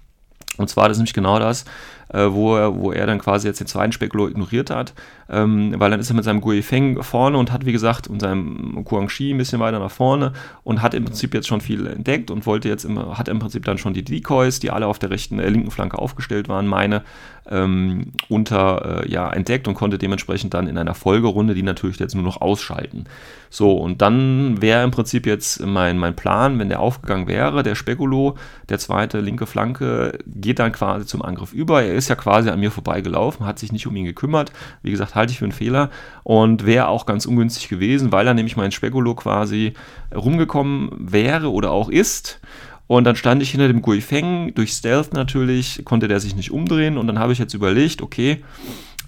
[0.59, 1.65] und zwar das ist nämlich genau das,
[2.13, 4.95] äh, wo, er, wo er dann quasi jetzt den zweiten Spekulo ignoriert hat,
[5.29, 8.21] ähm, weil dann ist er mit seinem Gui Feng vorne und hat, wie gesagt, und
[8.21, 10.33] seinem Guangxi ein bisschen weiter nach vorne
[10.65, 13.65] und hat im Prinzip jetzt schon viel entdeckt und wollte jetzt immer, hat im Prinzip
[13.65, 17.03] dann schon die Decoys, die alle auf der rechten, äh, linken Flanke aufgestellt waren, meine,
[17.51, 22.15] ähm, unter, äh, ja, entdeckt und konnte dementsprechend dann in einer Folgerunde die natürlich jetzt
[22.15, 23.05] nur noch ausschalten.
[23.51, 27.75] So, und dann wäre im Prinzip jetzt mein, mein Plan, wenn der aufgegangen wäre, der
[27.75, 28.37] Spekulo,
[28.69, 31.83] der zweite linke Flanke, geht dann quasi zum Angriff über.
[31.83, 34.53] Er ist ja quasi an mir vorbeigelaufen, hat sich nicht um ihn gekümmert.
[34.83, 35.91] Wie gesagt, halte ich für einen Fehler
[36.25, 39.73] und wäre auch ganz ungünstig gewesen, weil er nämlich mein Spekulo quasi
[40.15, 42.41] rumgekommen wäre oder auch ist.
[42.89, 46.51] Und dann stand ich hinter dem Gui Feng, durch Stealth natürlich, konnte der sich nicht
[46.51, 46.97] umdrehen.
[46.97, 48.43] Und dann habe ich jetzt überlegt, okay,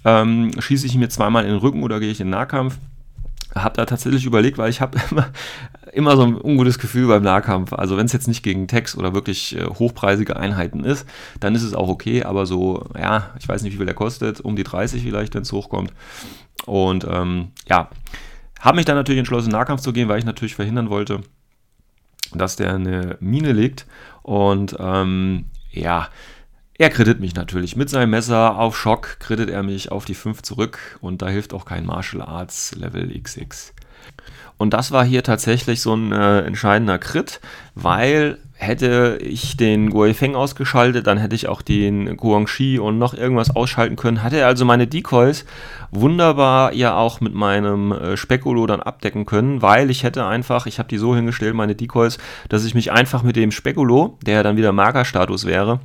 [0.05, 2.77] ähm, schieße ich mir zweimal in den Rücken oder gehe ich in den Nahkampf?
[3.55, 5.29] Habe da tatsächlich überlegt, weil ich habe immer,
[5.93, 7.73] immer so ein ungutes Gefühl beim Nahkampf.
[7.73, 11.07] Also wenn es jetzt nicht gegen Text oder wirklich äh, hochpreisige Einheiten ist,
[11.39, 12.23] dann ist es auch okay.
[12.23, 15.41] Aber so, ja, ich weiß nicht, wie viel der kostet, um die 30 vielleicht, wenn
[15.41, 15.91] es hochkommt.
[16.67, 17.89] Und ähm, ja,
[18.59, 21.21] habe mich dann natürlich entschlossen, Nahkampf zu gehen, weil ich natürlich verhindern wollte,
[22.33, 23.85] dass der eine Mine legt.
[24.23, 26.09] Und ähm, ja,
[26.77, 30.41] er krittet mich natürlich mit seinem Messer auf Schock, krittet er mich auf die 5
[30.41, 33.73] zurück und da hilft auch kein Martial Arts Level XX.
[34.61, 37.41] Und das war hier tatsächlich so ein äh, entscheidender Crit,
[37.73, 43.55] weil hätte ich den Feng ausgeschaltet, dann hätte ich auch den Guangxi und noch irgendwas
[43.55, 44.21] ausschalten können.
[44.21, 45.45] Hatte er also meine Decoys
[45.89, 50.77] wunderbar ja auch mit meinem äh, Spekulo dann abdecken können, weil ich hätte einfach, ich
[50.77, 54.57] habe die so hingestellt, meine Decoys, dass ich mich einfach mit dem Spekulo, der dann
[54.57, 55.79] wieder Markerstatus wäre,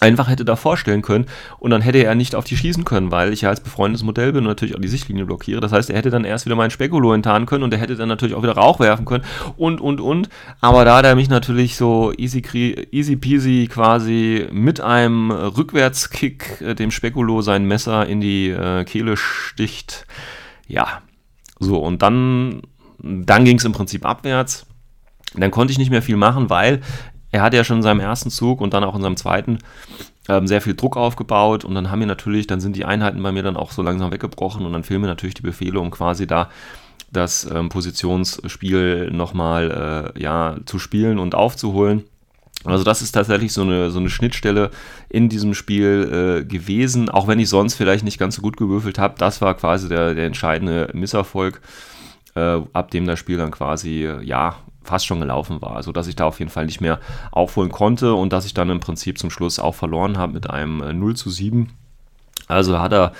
[0.00, 1.26] einfach hätte da vorstellen können
[1.58, 4.32] und dann hätte er nicht auf die schießen können, weil ich ja als befreundetes Modell
[4.32, 5.60] bin und natürlich auch die Sichtlinie blockiere.
[5.60, 8.08] Das heißt, er hätte dann erst wieder meinen Spekulo enttarnen können und er hätte dann
[8.08, 9.24] natürlich auch wieder Rauch werfen können
[9.56, 10.28] und, und, und.
[10.60, 12.42] Aber da hat er mich natürlich so easy,
[12.90, 19.16] easy peasy quasi mit einem Rückwärtskick äh, dem Spekulo sein Messer in die äh, Kehle
[19.16, 20.06] sticht.
[20.68, 21.02] Ja,
[21.58, 22.62] so und dann,
[22.98, 24.66] dann ging es im Prinzip abwärts.
[25.34, 26.80] Dann konnte ich nicht mehr viel machen, weil
[27.36, 29.58] er hat ja schon in seinem ersten Zug und dann auch in seinem zweiten
[30.28, 33.30] ähm, sehr viel Druck aufgebaut und dann haben wir natürlich, dann sind die Einheiten bei
[33.30, 36.26] mir dann auch so langsam weggebrochen und dann fehlen mir natürlich die Befehle, um quasi
[36.26, 36.48] da
[37.12, 42.04] das ähm, Positionsspiel nochmal äh, ja, zu spielen und aufzuholen.
[42.64, 44.70] Also das ist tatsächlich so eine, so eine Schnittstelle
[45.10, 48.98] in diesem Spiel äh, gewesen, auch wenn ich sonst vielleicht nicht ganz so gut gewürfelt
[48.98, 49.14] habe.
[49.18, 51.60] Das war quasi der, der entscheidende Misserfolg,
[52.34, 55.76] äh, ab dem das Spiel dann quasi, ja, fast schon gelaufen war.
[55.76, 58.70] Also dass ich da auf jeden Fall nicht mehr aufholen konnte und dass ich dann
[58.70, 61.72] im Prinzip zum Schluss auch verloren habe mit einem 0 äh, zu 7.
[62.48, 63.12] Also hat er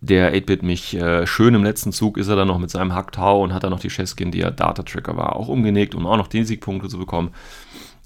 [0.00, 3.42] der 8-Bit mich äh, schön im letzten Zug ist er dann noch mit seinem Hacktau
[3.42, 6.28] und hat dann noch die Cheskin, die ja Data-Tracker war, auch umgelegt, um auch noch
[6.28, 7.30] den Siegpunkte zu bekommen.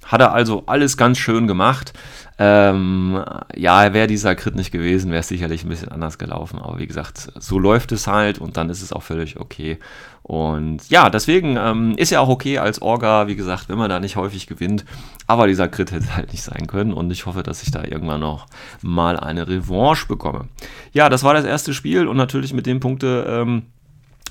[0.05, 1.93] Hat er also alles ganz schön gemacht.
[2.39, 3.23] Ähm,
[3.55, 6.61] ja, wäre dieser Crit nicht gewesen, wäre es sicherlich ein bisschen anders gelaufen.
[6.61, 9.79] Aber wie gesagt, so läuft es halt und dann ist es auch völlig okay.
[10.29, 13.99] Und ja, deswegen ähm, ist ja auch okay als Orga, wie gesagt, wenn man da
[13.99, 14.85] nicht häufig gewinnt.
[15.27, 18.21] Aber dieser Crit hätte halt nicht sein können und ich hoffe, dass ich da irgendwann
[18.21, 18.45] noch
[18.83, 20.49] mal eine Revanche bekomme.
[20.93, 23.25] Ja, das war das erste Spiel und natürlich mit dem Punkte.
[23.27, 23.63] Ähm,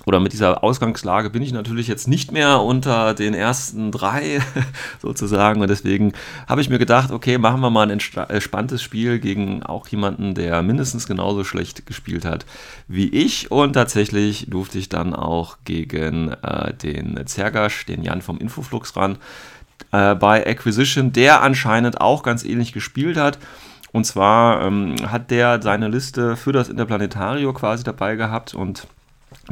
[0.08, 4.40] oder mit dieser Ausgangslage bin ich natürlich jetzt nicht mehr unter den ersten drei
[5.02, 6.14] sozusagen und deswegen
[6.48, 10.62] habe ich mir gedacht, okay, machen wir mal ein entspanntes Spiel gegen auch jemanden, der
[10.62, 12.46] mindestens genauso schlecht gespielt hat
[12.88, 18.38] wie ich und tatsächlich durfte ich dann auch gegen äh, den Zergasch, den Jan vom
[18.38, 19.18] Infoflux ran
[19.92, 23.40] äh, bei Acquisition, der anscheinend auch ganz ähnlich gespielt hat.
[23.92, 28.88] Und zwar ähm, hat der seine Liste für das Interplanetario quasi dabei gehabt und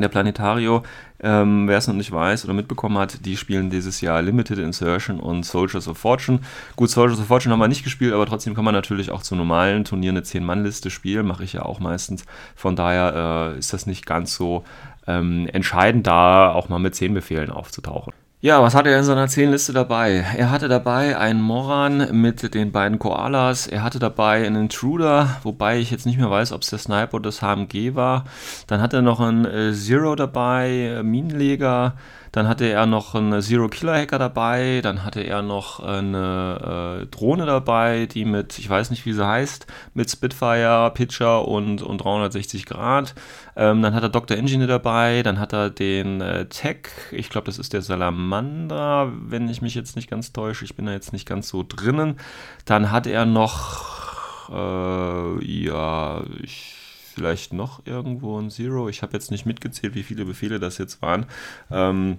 [0.01, 0.83] der Planetario,
[1.21, 5.19] ähm, wer es noch nicht weiß oder mitbekommen hat, die spielen dieses Jahr Limited Insertion
[5.19, 6.39] und Soldiers of Fortune.
[6.75, 9.35] Gut, Soldiers of Fortune haben wir nicht gespielt, aber trotzdem kann man natürlich auch zu
[9.35, 12.25] normalen Turnieren eine 10-Mann-Liste spielen, mache ich ja auch meistens.
[12.55, 14.63] Von daher äh, ist das nicht ganz so
[15.07, 18.13] ähm, entscheidend, da auch mal mit 10 Befehlen aufzutauchen.
[18.45, 20.23] Ja, was hat er in seiner 10-Liste dabei?
[20.37, 23.65] Er hatte dabei einen Moran mit den beiden Koalas.
[23.65, 27.15] Er hatte dabei einen Intruder, wobei ich jetzt nicht mehr weiß, ob es der Sniper
[27.15, 28.25] oder das HMG war.
[28.67, 31.95] Dann hat er noch einen äh, Zero dabei, äh, Minenleger.
[32.35, 38.07] Dann hatte er noch einen Zero-Killer-Hacker dabei, dann hatte er noch eine äh, Drohne dabei,
[38.07, 43.15] die mit, ich weiß nicht, wie sie heißt, mit Spitfire, Pitcher und, und 360 Grad.
[43.55, 44.35] Ähm, dann hat er Dr.
[44.35, 49.47] Engineer dabei, dann hat er den äh, Tech, ich glaube, das ist der Salamander, wenn
[49.47, 52.19] ich mich jetzt nicht ganz täusche, ich bin da jetzt nicht ganz so drinnen.
[52.65, 56.84] Dann hat er noch, äh, ja, ich
[57.15, 58.89] vielleicht noch irgendwo ein Zero.
[58.89, 61.25] Ich habe jetzt nicht mitgezählt, wie viele Befehle das jetzt waren.
[61.71, 62.17] Ähm,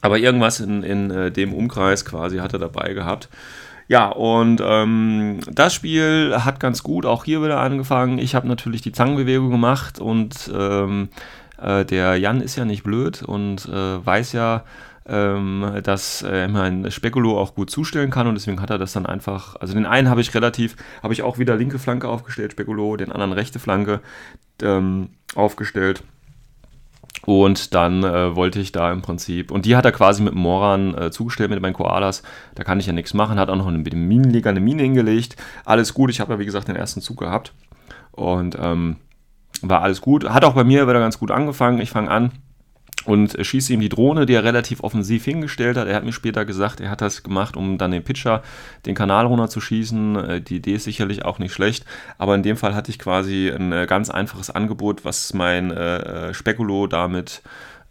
[0.00, 3.28] aber irgendwas in, in äh, dem Umkreis quasi hat er dabei gehabt.
[3.88, 8.18] Ja, und ähm, das Spiel hat ganz gut auch hier wieder angefangen.
[8.18, 11.08] Ich habe natürlich die Zangenbewegung gemacht und ähm,
[11.60, 14.64] äh, der Jan ist ja nicht blöd und äh, weiß ja,
[15.06, 19.06] ähm, dass äh, mein Spekulo auch gut zustellen kann und deswegen hat er das dann
[19.06, 22.96] einfach, also den einen habe ich relativ, habe ich auch wieder linke Flanke aufgestellt, Spekulo,
[22.96, 24.00] den anderen rechte Flanke
[24.62, 26.02] ähm, aufgestellt.
[27.24, 30.96] Und dann äh, wollte ich da im Prinzip, und die hat er quasi mit Moran
[30.98, 32.22] äh, zugestellt mit meinen Koalas.
[32.56, 33.38] Da kann ich ja nichts machen.
[33.38, 35.36] Hat auch noch mit dem Minenleger eine Mine hingelegt.
[35.64, 36.10] Alles gut.
[36.10, 37.52] Ich habe ja, wie gesagt, den ersten Zug gehabt.
[38.10, 38.96] Und ähm,
[39.60, 40.28] war alles gut.
[40.28, 41.80] Hat auch bei mir wieder ganz gut angefangen.
[41.80, 42.32] Ich fange an
[43.04, 45.88] und schieße ihm die Drohne, die er relativ offensiv hingestellt hat.
[45.88, 48.42] Er hat mir später gesagt, er hat das gemacht, um dann den Pitcher
[48.86, 50.16] den Kanal runter zu schießen.
[50.16, 51.84] Äh, die Idee ist sicherlich auch nicht schlecht,
[52.18, 56.28] aber in dem Fall hatte ich quasi ein äh, ganz einfaches Angebot, was mein äh,
[56.28, 57.42] äh Spekulo damit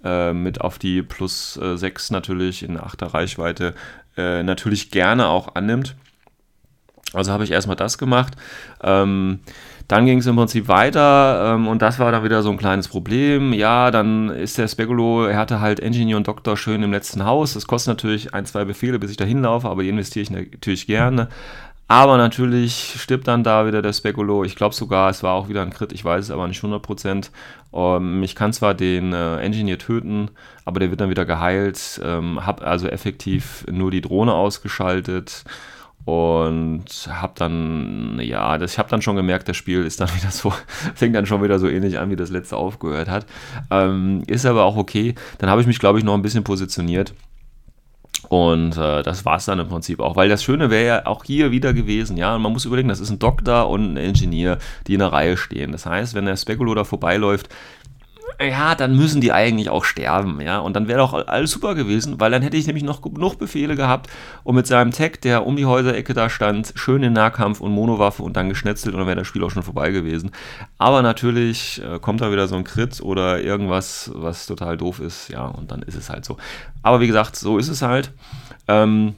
[0.04, 3.76] äh, mit auf die plus äh, 6 natürlich in 8er Reichweite
[4.18, 5.96] äh, natürlich gerne auch annimmt.
[7.14, 8.36] Also habe ich erstmal das gemacht.
[8.82, 9.40] Ähm,
[9.92, 12.88] dann ging es im Prinzip weiter ähm, und das war dann wieder so ein kleines
[12.88, 13.52] Problem.
[13.52, 17.56] Ja, dann ist der Speculo, er hatte halt Engineer und Doktor schön im letzten Haus.
[17.56, 20.88] Das kostet natürlich ein, zwei Befehle, bis ich da hinlaufe, aber die investiere ich natürlich
[20.88, 21.28] gerne.
[21.90, 24.46] Aber natürlich stirbt dann da wieder der Speculo.
[24.46, 27.30] Ich glaube sogar, es war auch wieder ein Crit, ich weiß es aber nicht 100%.
[27.74, 30.30] Ähm, ich kann zwar den äh, Engineer töten,
[30.64, 32.00] aber der wird dann wieder geheilt.
[32.02, 35.44] Ähm, habe also effektiv nur die Drohne ausgeschaltet
[36.06, 40.32] und habe dann, ja, das, ich habe dann schon gemerkt, das Spiel ist dann wieder
[40.32, 40.54] so,
[40.96, 43.26] fängt dann schon wieder so ähnlich an, wie das letzte aufgehört hat.
[43.70, 45.16] Ähm, ist aber auch okay.
[45.38, 47.14] Dann habe ich mich, glaube ich, noch ein bisschen positioniert
[48.30, 51.24] Und äh, das war es dann im Prinzip auch, weil das Schöne wäre ja auch
[51.26, 54.58] hier wieder gewesen, ja, und man muss überlegen, das ist ein Doktor und ein Ingenieur,
[54.88, 55.72] die in der Reihe stehen.
[55.72, 57.50] Das heißt, wenn der Spekulo da vorbeiläuft,
[58.40, 60.60] ja, dann müssen die eigentlich auch sterben, ja.
[60.60, 63.76] Und dann wäre doch alles super gewesen, weil dann hätte ich nämlich noch genug Befehle
[63.76, 64.10] gehabt,
[64.44, 68.24] um mit seinem Tech, der um die Häuserecke da stand, schön in Nahkampf und Monowaffe
[68.24, 70.32] und dann geschnetzelt und dann wäre das Spiel auch schon vorbei gewesen.
[70.78, 75.30] Aber natürlich äh, kommt da wieder so ein Crit oder irgendwas, was total doof ist,
[75.30, 76.38] ja, und dann ist es halt so.
[76.82, 78.12] Aber wie gesagt, so ist es halt.
[78.68, 79.16] Ähm,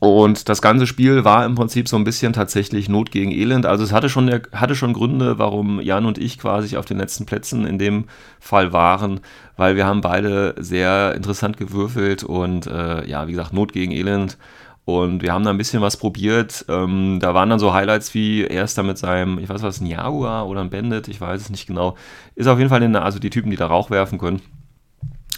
[0.00, 3.66] und das ganze Spiel war im Prinzip so ein bisschen tatsächlich Not gegen Elend.
[3.66, 7.26] Also es hatte schon, hatte schon Gründe, warum Jan und ich quasi auf den letzten
[7.26, 8.06] Plätzen in dem
[8.40, 9.20] Fall waren,
[9.58, 14.38] weil wir haben beide sehr interessant gewürfelt und äh, ja, wie gesagt, Not gegen Elend.
[14.86, 16.64] Und wir haben da ein bisschen was probiert.
[16.68, 19.82] Ähm, da waren dann so Highlights wie er ist da mit seinem, ich weiß was,
[19.82, 21.96] ein Jaguar oder ein Bandit, ich weiß es nicht genau.
[22.36, 24.40] Ist auf jeden Fall in, also die Typen, die da Rauch werfen können.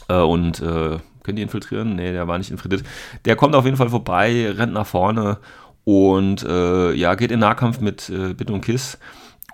[0.09, 1.95] Äh, und äh, können die infiltrieren?
[1.97, 2.85] Nee, der war nicht infiltriert.
[3.25, 5.39] Der kommt auf jeden Fall vorbei, rennt nach vorne
[5.85, 8.99] und äh, ja, geht in Nahkampf mit äh, Bit und Kiss.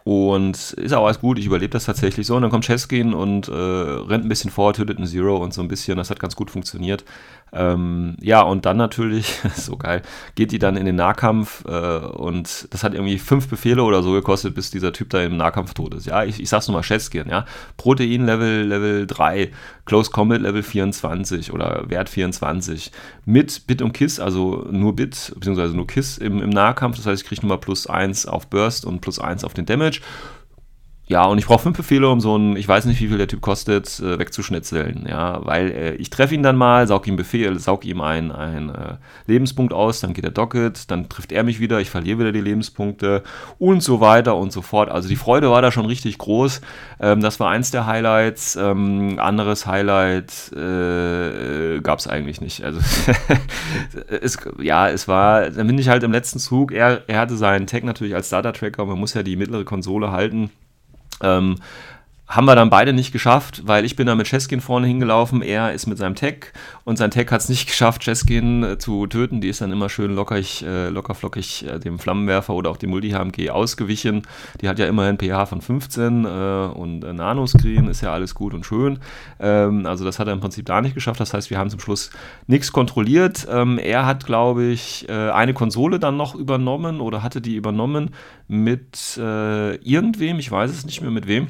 [0.08, 2.34] Und ist auch alles gut, ich überlebe das tatsächlich so.
[2.34, 5.60] Und dann kommt Cheskin und äh, rennt ein bisschen vor, tötet einen Zero und so
[5.60, 5.98] ein bisschen.
[5.98, 7.04] Das hat ganz gut funktioniert.
[7.52, 10.02] Ähm, ja, und dann natürlich, so geil,
[10.34, 14.12] geht die dann in den Nahkampf äh, und das hat irgendwie fünf Befehle oder so
[14.12, 16.06] gekostet, bis dieser Typ da im Nahkampf tot ist.
[16.06, 17.46] Ja, ich, ich sag's nochmal, Cheskin, ja.
[17.76, 19.50] Protein Level, Level 3,
[19.86, 22.92] Close Combat Level 24 oder Wert 24.
[23.24, 26.96] Mit Bit und Kiss, also nur Bit, beziehungsweise nur Kiss im, im Nahkampf.
[26.96, 29.97] Das heißt, ich kriege nochmal plus 1 auf Burst und plus 1 auf den Damage.
[29.98, 30.37] which
[31.08, 33.28] Ja, und ich brauche fünf Befehle, um so einen, ich weiß nicht, wie viel der
[33.28, 35.06] Typ kostet, äh, wegzuschnitzeln.
[35.08, 38.68] Ja, weil äh, ich treffe ihn dann mal, saug ihm Befehl, saug ihm einen, einen
[38.68, 38.96] äh,
[39.26, 42.42] Lebenspunkt aus, dann geht er Docket, dann trifft er mich wieder, ich verliere wieder die
[42.42, 43.22] Lebenspunkte
[43.58, 44.90] und so weiter und so fort.
[44.90, 46.60] Also die Freude war da schon richtig groß.
[47.00, 48.56] Ähm, das war eins der Highlights.
[48.56, 52.64] Ähm, anderes Highlight äh, gab es eigentlich nicht.
[52.64, 52.80] Also
[54.20, 57.66] es, ja, es war, dann bin ich halt im letzten Zug, er, er hatte seinen
[57.66, 60.50] Tag natürlich als Data-Tracker, man muss ja die mittlere Konsole halten.
[61.22, 61.56] Ähm,
[62.28, 65.72] haben wir dann beide nicht geschafft, weil ich bin da mit Cheskin vorne hingelaufen, er
[65.72, 66.52] ist mit seinem Tech
[66.84, 69.40] und sein Tech hat es nicht geschafft, Cheskin äh, zu töten.
[69.40, 73.48] Die ist dann immer schön lockerig, äh, lockerflockig äh, dem Flammenwerfer oder auch dem Multi-HMG
[73.48, 74.22] ausgewichen.
[74.60, 78.52] Die hat ja immerhin pH von 15 äh, und äh, Nanoscreen, ist ja alles gut
[78.52, 78.98] und schön.
[79.40, 81.20] Ähm, also das hat er im Prinzip da nicht geschafft.
[81.20, 82.10] Das heißt, wir haben zum Schluss
[82.46, 83.46] nichts kontrolliert.
[83.50, 88.10] Ähm, er hat, glaube ich, äh, eine Konsole dann noch übernommen oder hatte die übernommen
[88.48, 91.48] mit irgendwem, ich weiß es nicht mehr mit wem.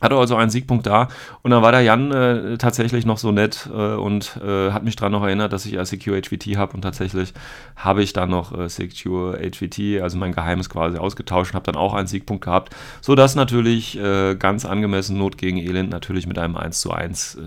[0.00, 1.08] Hatte also einen Siegpunkt da
[1.42, 4.96] und dann war der Jan äh, tatsächlich noch so nett äh, und äh, hat mich
[4.96, 7.34] daran noch erinnert, dass ich ja Secure HVT habe und tatsächlich
[7.74, 11.76] habe ich dann noch äh, Secure HVT, also mein Geheimnis quasi ausgetauscht und habe dann
[11.76, 16.56] auch einen Siegpunkt gehabt, sodass natürlich äh, ganz angemessen Not gegen Elend natürlich mit einem
[16.56, 17.38] 1 zu 1 äh,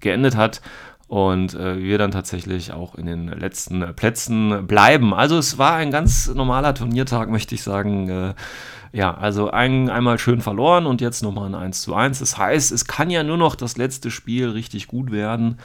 [0.00, 0.62] geendet hat
[1.12, 5.12] und äh, wir dann tatsächlich auch in den letzten Plätzen bleiben.
[5.12, 8.08] Also es war ein ganz normaler Turniertag, möchte ich sagen.
[8.08, 8.34] Äh,
[8.92, 12.18] ja, also ein, einmal schön verloren und jetzt nochmal ein 1 zu 1.
[12.18, 15.58] Das heißt, es kann ja nur noch das letzte Spiel richtig gut werden.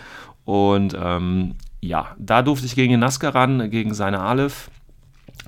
[0.46, 4.70] Und ähm, ja, da durfte ich gegen den Nasker ran, gegen seine Aleph.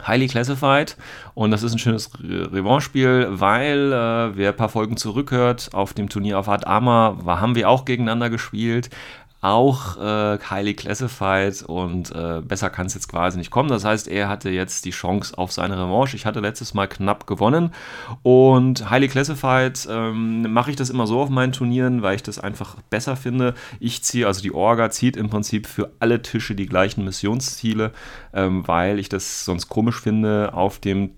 [0.06, 0.96] Highly Classified
[1.34, 5.94] und das ist ein schönes Re Revanche-Spiel, weil äh, wer ein paar Folgen zurückhört, auf
[5.94, 8.90] dem Turnier auf Art Arma haben wir auch gegeneinander gespielt
[9.42, 13.70] auch äh, highly classified und äh, besser kann es jetzt quasi nicht kommen.
[13.70, 16.16] Das heißt, er hatte jetzt die Chance auf seine Revanche.
[16.16, 17.72] Ich hatte letztes Mal knapp gewonnen
[18.22, 22.40] und highly classified ähm, mache ich das immer so auf meinen Turnieren, weil ich das
[22.40, 23.54] einfach besser finde.
[23.80, 27.92] Ich ziehe, also die Orga zieht im Prinzip für alle Tische die gleichen Missionsziele,
[28.34, 31.12] ähm, weil ich das sonst komisch finde, auf dem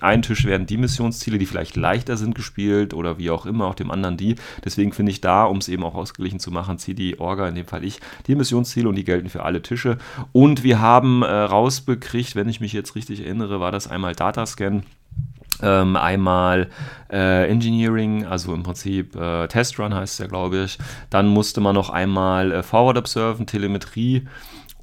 [0.00, 3.74] einen Tisch werden die Missionsziele, die vielleicht leichter sind, gespielt oder wie auch immer, auf
[3.74, 4.36] dem anderen die.
[4.64, 7.54] Deswegen finde ich da, um es eben auch ausgeglichen zu machen, zieht die Orga, in
[7.54, 9.98] dem Fall ich, die Missionsziele und die gelten für alle Tische.
[10.32, 14.82] Und wir haben äh, rausbekriegt, wenn ich mich jetzt richtig erinnere, war das einmal Datascan.
[15.60, 16.68] Ähm, einmal
[17.10, 20.78] äh, Engineering, also im Prinzip äh, Testrun heißt es ja, glaube ich.
[21.10, 24.28] Dann musste man noch einmal äh, Forward Observen, Telemetrie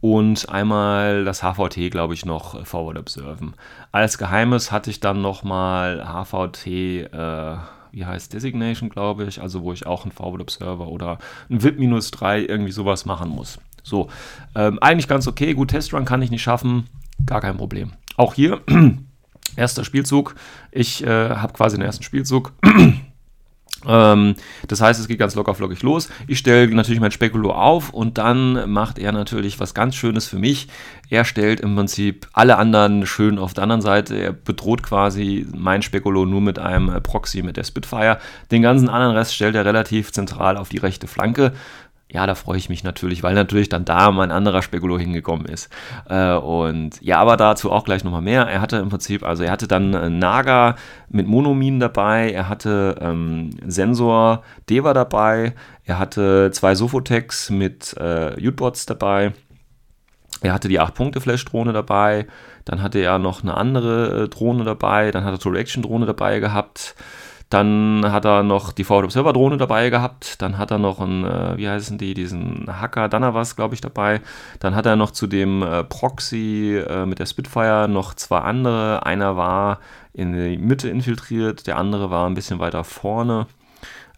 [0.06, 3.56] und einmal das HVT, glaube ich, noch Forward Observen.
[3.92, 7.56] Als Geheimes hatte ich dann nochmal HVT, äh,
[7.92, 11.18] wie heißt Designation, glaube ich, also wo ich auch einen Forward Observer oder
[11.50, 13.58] ein VIP-3 irgendwie sowas machen muss.
[13.82, 14.10] So,
[14.54, 15.56] ähm, eigentlich ganz okay.
[15.56, 16.88] Gut, Testrun kann ich nicht schaffen,
[17.26, 17.94] gar kein Problem.
[18.16, 18.62] Auch hier,
[19.56, 20.36] erster Spielzug.
[20.72, 22.54] Ich äh, habe quasi den ersten Spielzug.
[23.88, 24.36] Ähm,
[24.68, 26.10] das heißt, es geht ganz locker flockig los.
[26.28, 30.38] Ich stelle natürlich mein Spekulo auf und dann macht er natürlich was ganz Schönes für
[30.38, 30.68] mich.
[31.10, 34.16] Er stellt im Prinzip alle anderen schön auf der anderen Seite.
[34.16, 38.18] Er bedroht quasi mein Spekulo nur mit einem Proxy mit der Spitfire.
[38.52, 41.54] Den ganzen anderen Rest stellt er relativ zentral auf die rechte Flanke
[42.16, 45.70] ja, da freue ich mich natürlich, weil natürlich dann da mein anderer Spekulo hingekommen ist.
[46.10, 48.44] Äh, und ja, aber dazu auch gleich nochmal mehr.
[48.44, 50.76] Er hatte im Prinzip, also er hatte dann äh, Naga
[51.10, 58.36] mit Monomin dabei, er hatte ähm, Sensor Deva dabei, er hatte zwei Sofotex mit äh,
[58.38, 59.34] Utebots dabei.
[60.42, 62.28] Er hatte die 8-Punkte-Flash-Drohne dabei,
[62.64, 66.96] dann hatte er noch eine andere äh, Drohne dabei, dann hat er Tool-Action-Drohne dabei gehabt,
[67.56, 70.42] dann hat er noch die Forward Observer Drohne dabei gehabt.
[70.42, 74.20] Dann hat er noch einen, äh, wie heißen die, diesen Hacker Danavas, glaube ich, dabei.
[74.60, 79.06] Dann hat er noch zu dem äh, Proxy äh, mit der Spitfire noch zwei andere.
[79.06, 79.80] Einer war
[80.12, 83.48] in die Mitte infiltriert, der andere war ein bisschen weiter vorne,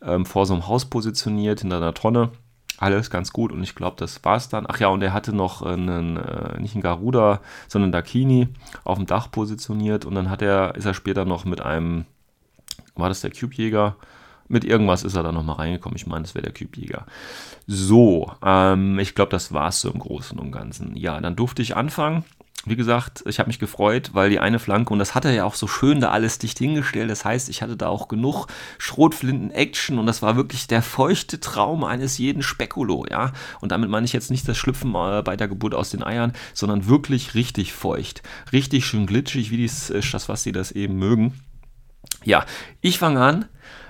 [0.02, 2.32] ähm, vor so einem Haus positioniert, hinter einer Tonne.
[2.80, 4.66] Alles ganz gut und ich glaube, das war es dann.
[4.68, 8.50] Ach ja, und er hatte noch einen, äh, nicht einen Garuda, sondern einen Dakini
[8.84, 12.06] auf dem Dach positioniert und dann hat er, ist er später noch mit einem
[12.98, 13.96] war das der Cube-Jäger?
[14.50, 15.98] Mit irgendwas ist er da nochmal reingekommen.
[15.98, 17.06] Ich meine, das wäre der Cube-Jäger.
[17.68, 20.96] So, ähm, ich glaube, das war es so im Großen und Ganzen.
[20.96, 22.24] Ja, dann durfte ich anfangen.
[22.66, 25.46] Wie gesagt, ich habe mich gefreut, weil die eine Flanke, und das hat er ja
[25.46, 27.10] auch so schön da alles dicht hingestellt.
[27.10, 31.86] Das heißt, ich hatte da auch genug Schrotflinten-Action und das war wirklich der feuchte Traum
[31.86, 33.32] eines jeden Spekulo, ja.
[33.62, 36.34] Und damit meine ich jetzt nicht das Schlüpfen äh, bei der Geburt aus den Eiern,
[36.54, 38.22] sondern wirklich richtig feucht.
[38.52, 41.40] Richtig schön glitschig, wie dies, äh, das, was sie das eben mögen.
[42.24, 42.46] Ja,
[42.82, 43.46] ich fange an.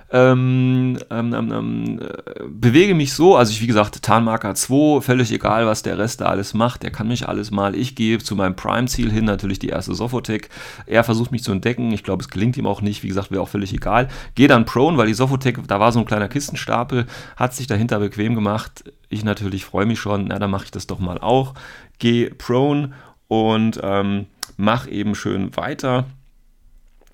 [0.10, 5.34] Ähm, ähm, ähm, ähm, äh, bewege mich so, also ich wie gesagt, Tarnmarker 2, völlig
[5.34, 8.38] egal, was der Rest da alles macht, der kann mich alles mal, ich gehe zu
[8.38, 10.48] meinem Prime-Ziel hin, natürlich die erste Sofotec,
[10.86, 13.42] er versucht mich zu entdecken, ich glaube, es gelingt ihm auch nicht, wie gesagt, wäre
[13.42, 17.06] auch völlig egal, gehe dann prone, weil die Sofotec, da war so ein kleiner Kistenstapel,
[17.36, 20.88] hat sich dahinter bequem gemacht, ich natürlich freue mich schon, na, dann mache ich das
[20.88, 21.54] doch mal auch,
[22.00, 22.94] gehe prone
[23.28, 26.06] und ähm, mach eben schön weiter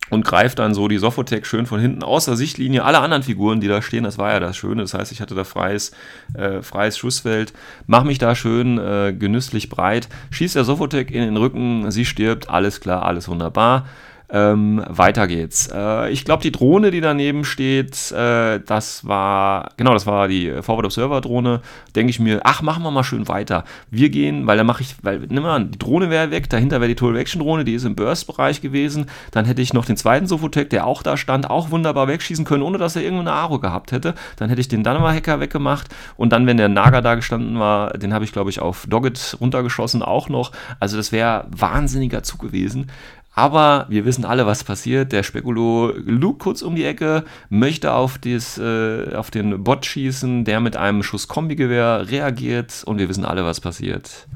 [0.09, 2.83] und greift dann so die Sofotec schön von hinten aus der Sichtlinie.
[2.83, 4.81] Alle anderen Figuren, die da stehen, das war ja das Schöne.
[4.81, 5.91] Das heißt, ich hatte da freies,
[6.33, 7.53] äh, freies Schussfeld,
[7.87, 12.49] mach mich da schön äh, genüsslich breit, schießt der Sofotec in den Rücken, sie stirbt,
[12.49, 13.85] alles klar, alles wunderbar.
[14.29, 15.69] Ähm, weiter geht's.
[15.71, 20.51] Äh, ich glaube, die Drohne, die daneben steht, äh, das war, genau, das war die
[20.61, 21.61] Forward Observer Drohne.
[21.95, 23.63] Denke ich mir, ach, machen wir mal schön weiter.
[23.91, 26.81] Wir gehen, weil da mache ich, weil, nimm mal an, die Drohne wäre weg, dahinter
[26.81, 29.05] wäre die Total Action Drohne, die ist im Burst-Bereich gewesen.
[29.31, 32.63] Dann hätte ich noch den zweiten Sofotec, der auch da stand, auch wunderbar wegschießen können,
[32.63, 34.15] ohne dass er irgendeine Aro gehabt hätte.
[34.37, 38.13] Dann hätte ich den Dynamo-Hacker weggemacht und dann, wenn der Naga da gestanden war, den
[38.13, 40.51] habe ich, glaube ich, auf Doggett runtergeschossen auch noch.
[40.79, 42.87] Also das wäre wahnsinniger Zug gewesen.
[43.35, 45.11] Aber wir wissen alle, was passiert.
[45.11, 50.45] Der Spekulo lugt kurz um die Ecke, möchte auf, dies, äh, auf den Bot schießen,
[50.45, 54.27] der mit einem Schuss Kombigewehr reagiert und wir wissen alle, was passiert.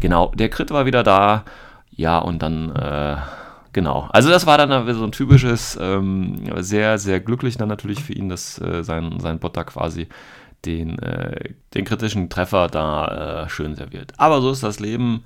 [0.00, 1.44] Genau, der Crit war wieder da.
[1.90, 3.16] Ja, und dann, äh,
[3.74, 4.08] genau.
[4.10, 8.30] Also das war dann so ein typisches, ähm, sehr, sehr glücklich dann natürlich für ihn,
[8.30, 10.08] dass äh, sein, sein Bot da quasi
[10.64, 14.14] den, äh, den kritischen Treffer da äh, schön serviert.
[14.16, 15.24] Aber so ist das Leben.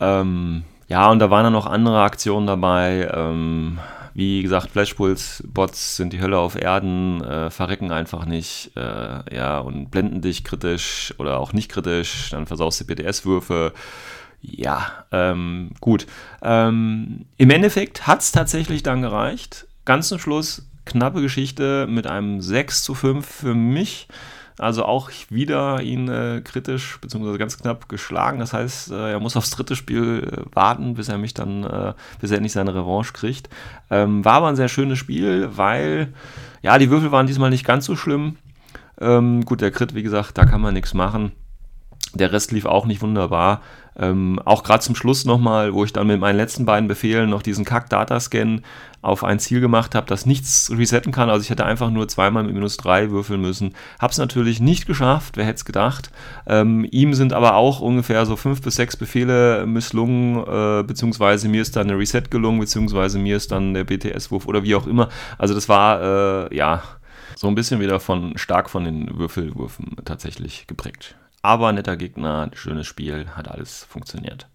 [0.00, 3.10] Ähm, ja, und da waren dann noch andere Aktionen dabei.
[3.12, 3.78] Ähm,
[4.14, 9.90] wie gesagt, Flashpulse-Bots sind die Hölle auf Erden, äh, verrecken einfach nicht, äh, ja, und
[9.90, 13.74] blenden dich kritisch oder auch nicht kritisch, dann versaust du PTS-Würfe.
[14.40, 16.06] Ja, ähm, gut.
[16.40, 19.66] Ähm, Im Endeffekt hat es tatsächlich dann gereicht.
[19.84, 24.08] Ganz zum Schluss, knappe Geschichte mit einem 6 zu 5 für mich.
[24.58, 27.36] Also auch wieder ihn äh, kritisch bzw.
[27.36, 28.38] ganz knapp geschlagen.
[28.38, 31.92] Das heißt, äh, er muss aufs dritte Spiel äh, warten, bis er mich dann, äh,
[32.20, 33.50] bis er nicht seine Revanche kriegt.
[33.90, 36.14] Ähm, war aber ein sehr schönes Spiel, weil
[36.62, 38.36] ja, die Würfel waren diesmal nicht ganz so schlimm.
[38.98, 41.32] Ähm, gut, der Crit, wie gesagt, da kann man nichts machen.
[42.16, 43.62] Der Rest lief auch nicht wunderbar.
[43.98, 47.40] Ähm, auch gerade zum Schluss nochmal, wo ich dann mit meinen letzten beiden Befehlen noch
[47.40, 48.62] diesen Kack-Datascan
[49.00, 51.30] auf ein Ziel gemacht habe, das nichts resetten kann.
[51.30, 53.74] Also ich hätte einfach nur zweimal mit minus 3 würfeln müssen.
[53.98, 56.10] Habe es natürlich nicht geschafft, wer hätte es gedacht.
[56.46, 61.62] Ähm, ihm sind aber auch ungefähr so fünf bis sechs Befehle misslungen, äh, beziehungsweise mir
[61.62, 65.08] ist dann eine Reset gelungen, beziehungsweise mir ist dann der BTS-Wurf oder wie auch immer.
[65.38, 66.82] Also das war, äh, ja,
[67.36, 71.16] so ein bisschen wieder von stark von den Würfelwürfen tatsächlich geprägt.
[71.46, 74.48] Aber netter Gegner, schönes Spiel, hat alles funktioniert.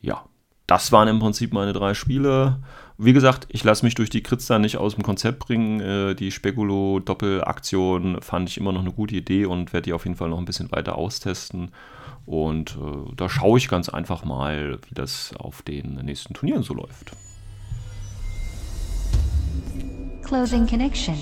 [0.00, 0.24] Ja,
[0.66, 2.58] das waren im Prinzip meine drei Spiele.
[2.98, 5.78] Wie gesagt, ich lasse mich durch die Crits da nicht aus dem Konzept bringen.
[5.78, 10.16] Äh, die Spekulo-Doppelaktion fand ich immer noch eine gute Idee und werde die auf jeden
[10.16, 11.70] Fall noch ein bisschen weiter austesten.
[12.24, 16.74] Und äh, da schaue ich ganz einfach mal, wie das auf den nächsten Turnieren so
[16.74, 17.12] läuft.
[20.24, 21.14] Closing connection.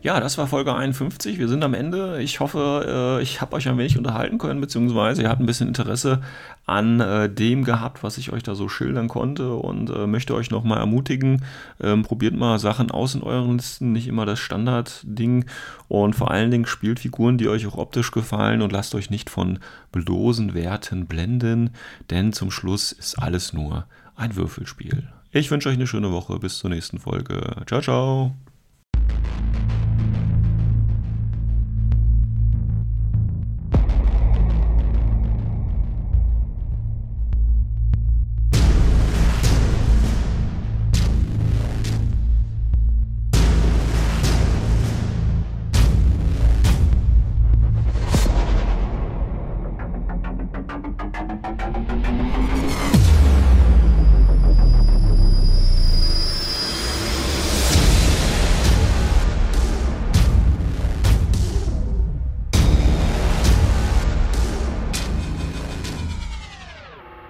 [0.00, 1.38] Ja, das war Folge 51.
[1.38, 2.22] Wir sind am Ende.
[2.22, 5.66] Ich hoffe, äh, ich habe euch ein wenig unterhalten können, beziehungsweise ihr habt ein bisschen
[5.66, 6.20] Interesse
[6.66, 10.50] an äh, dem gehabt, was ich euch da so schildern konnte und äh, möchte euch
[10.50, 11.44] nochmal ermutigen,
[11.80, 15.46] ähm, probiert mal Sachen aus in euren Listen, nicht immer das Standardding
[15.88, 19.30] und vor allen Dingen spielt Figuren, die euch auch optisch gefallen und lasst euch nicht
[19.30, 19.58] von
[19.90, 21.70] bloßen Werten blenden,
[22.10, 25.08] denn zum Schluss ist alles nur ein Würfelspiel.
[25.32, 26.38] Ich wünsche euch eine schöne Woche.
[26.38, 27.62] Bis zur nächsten Folge.
[27.66, 28.34] Ciao, ciao.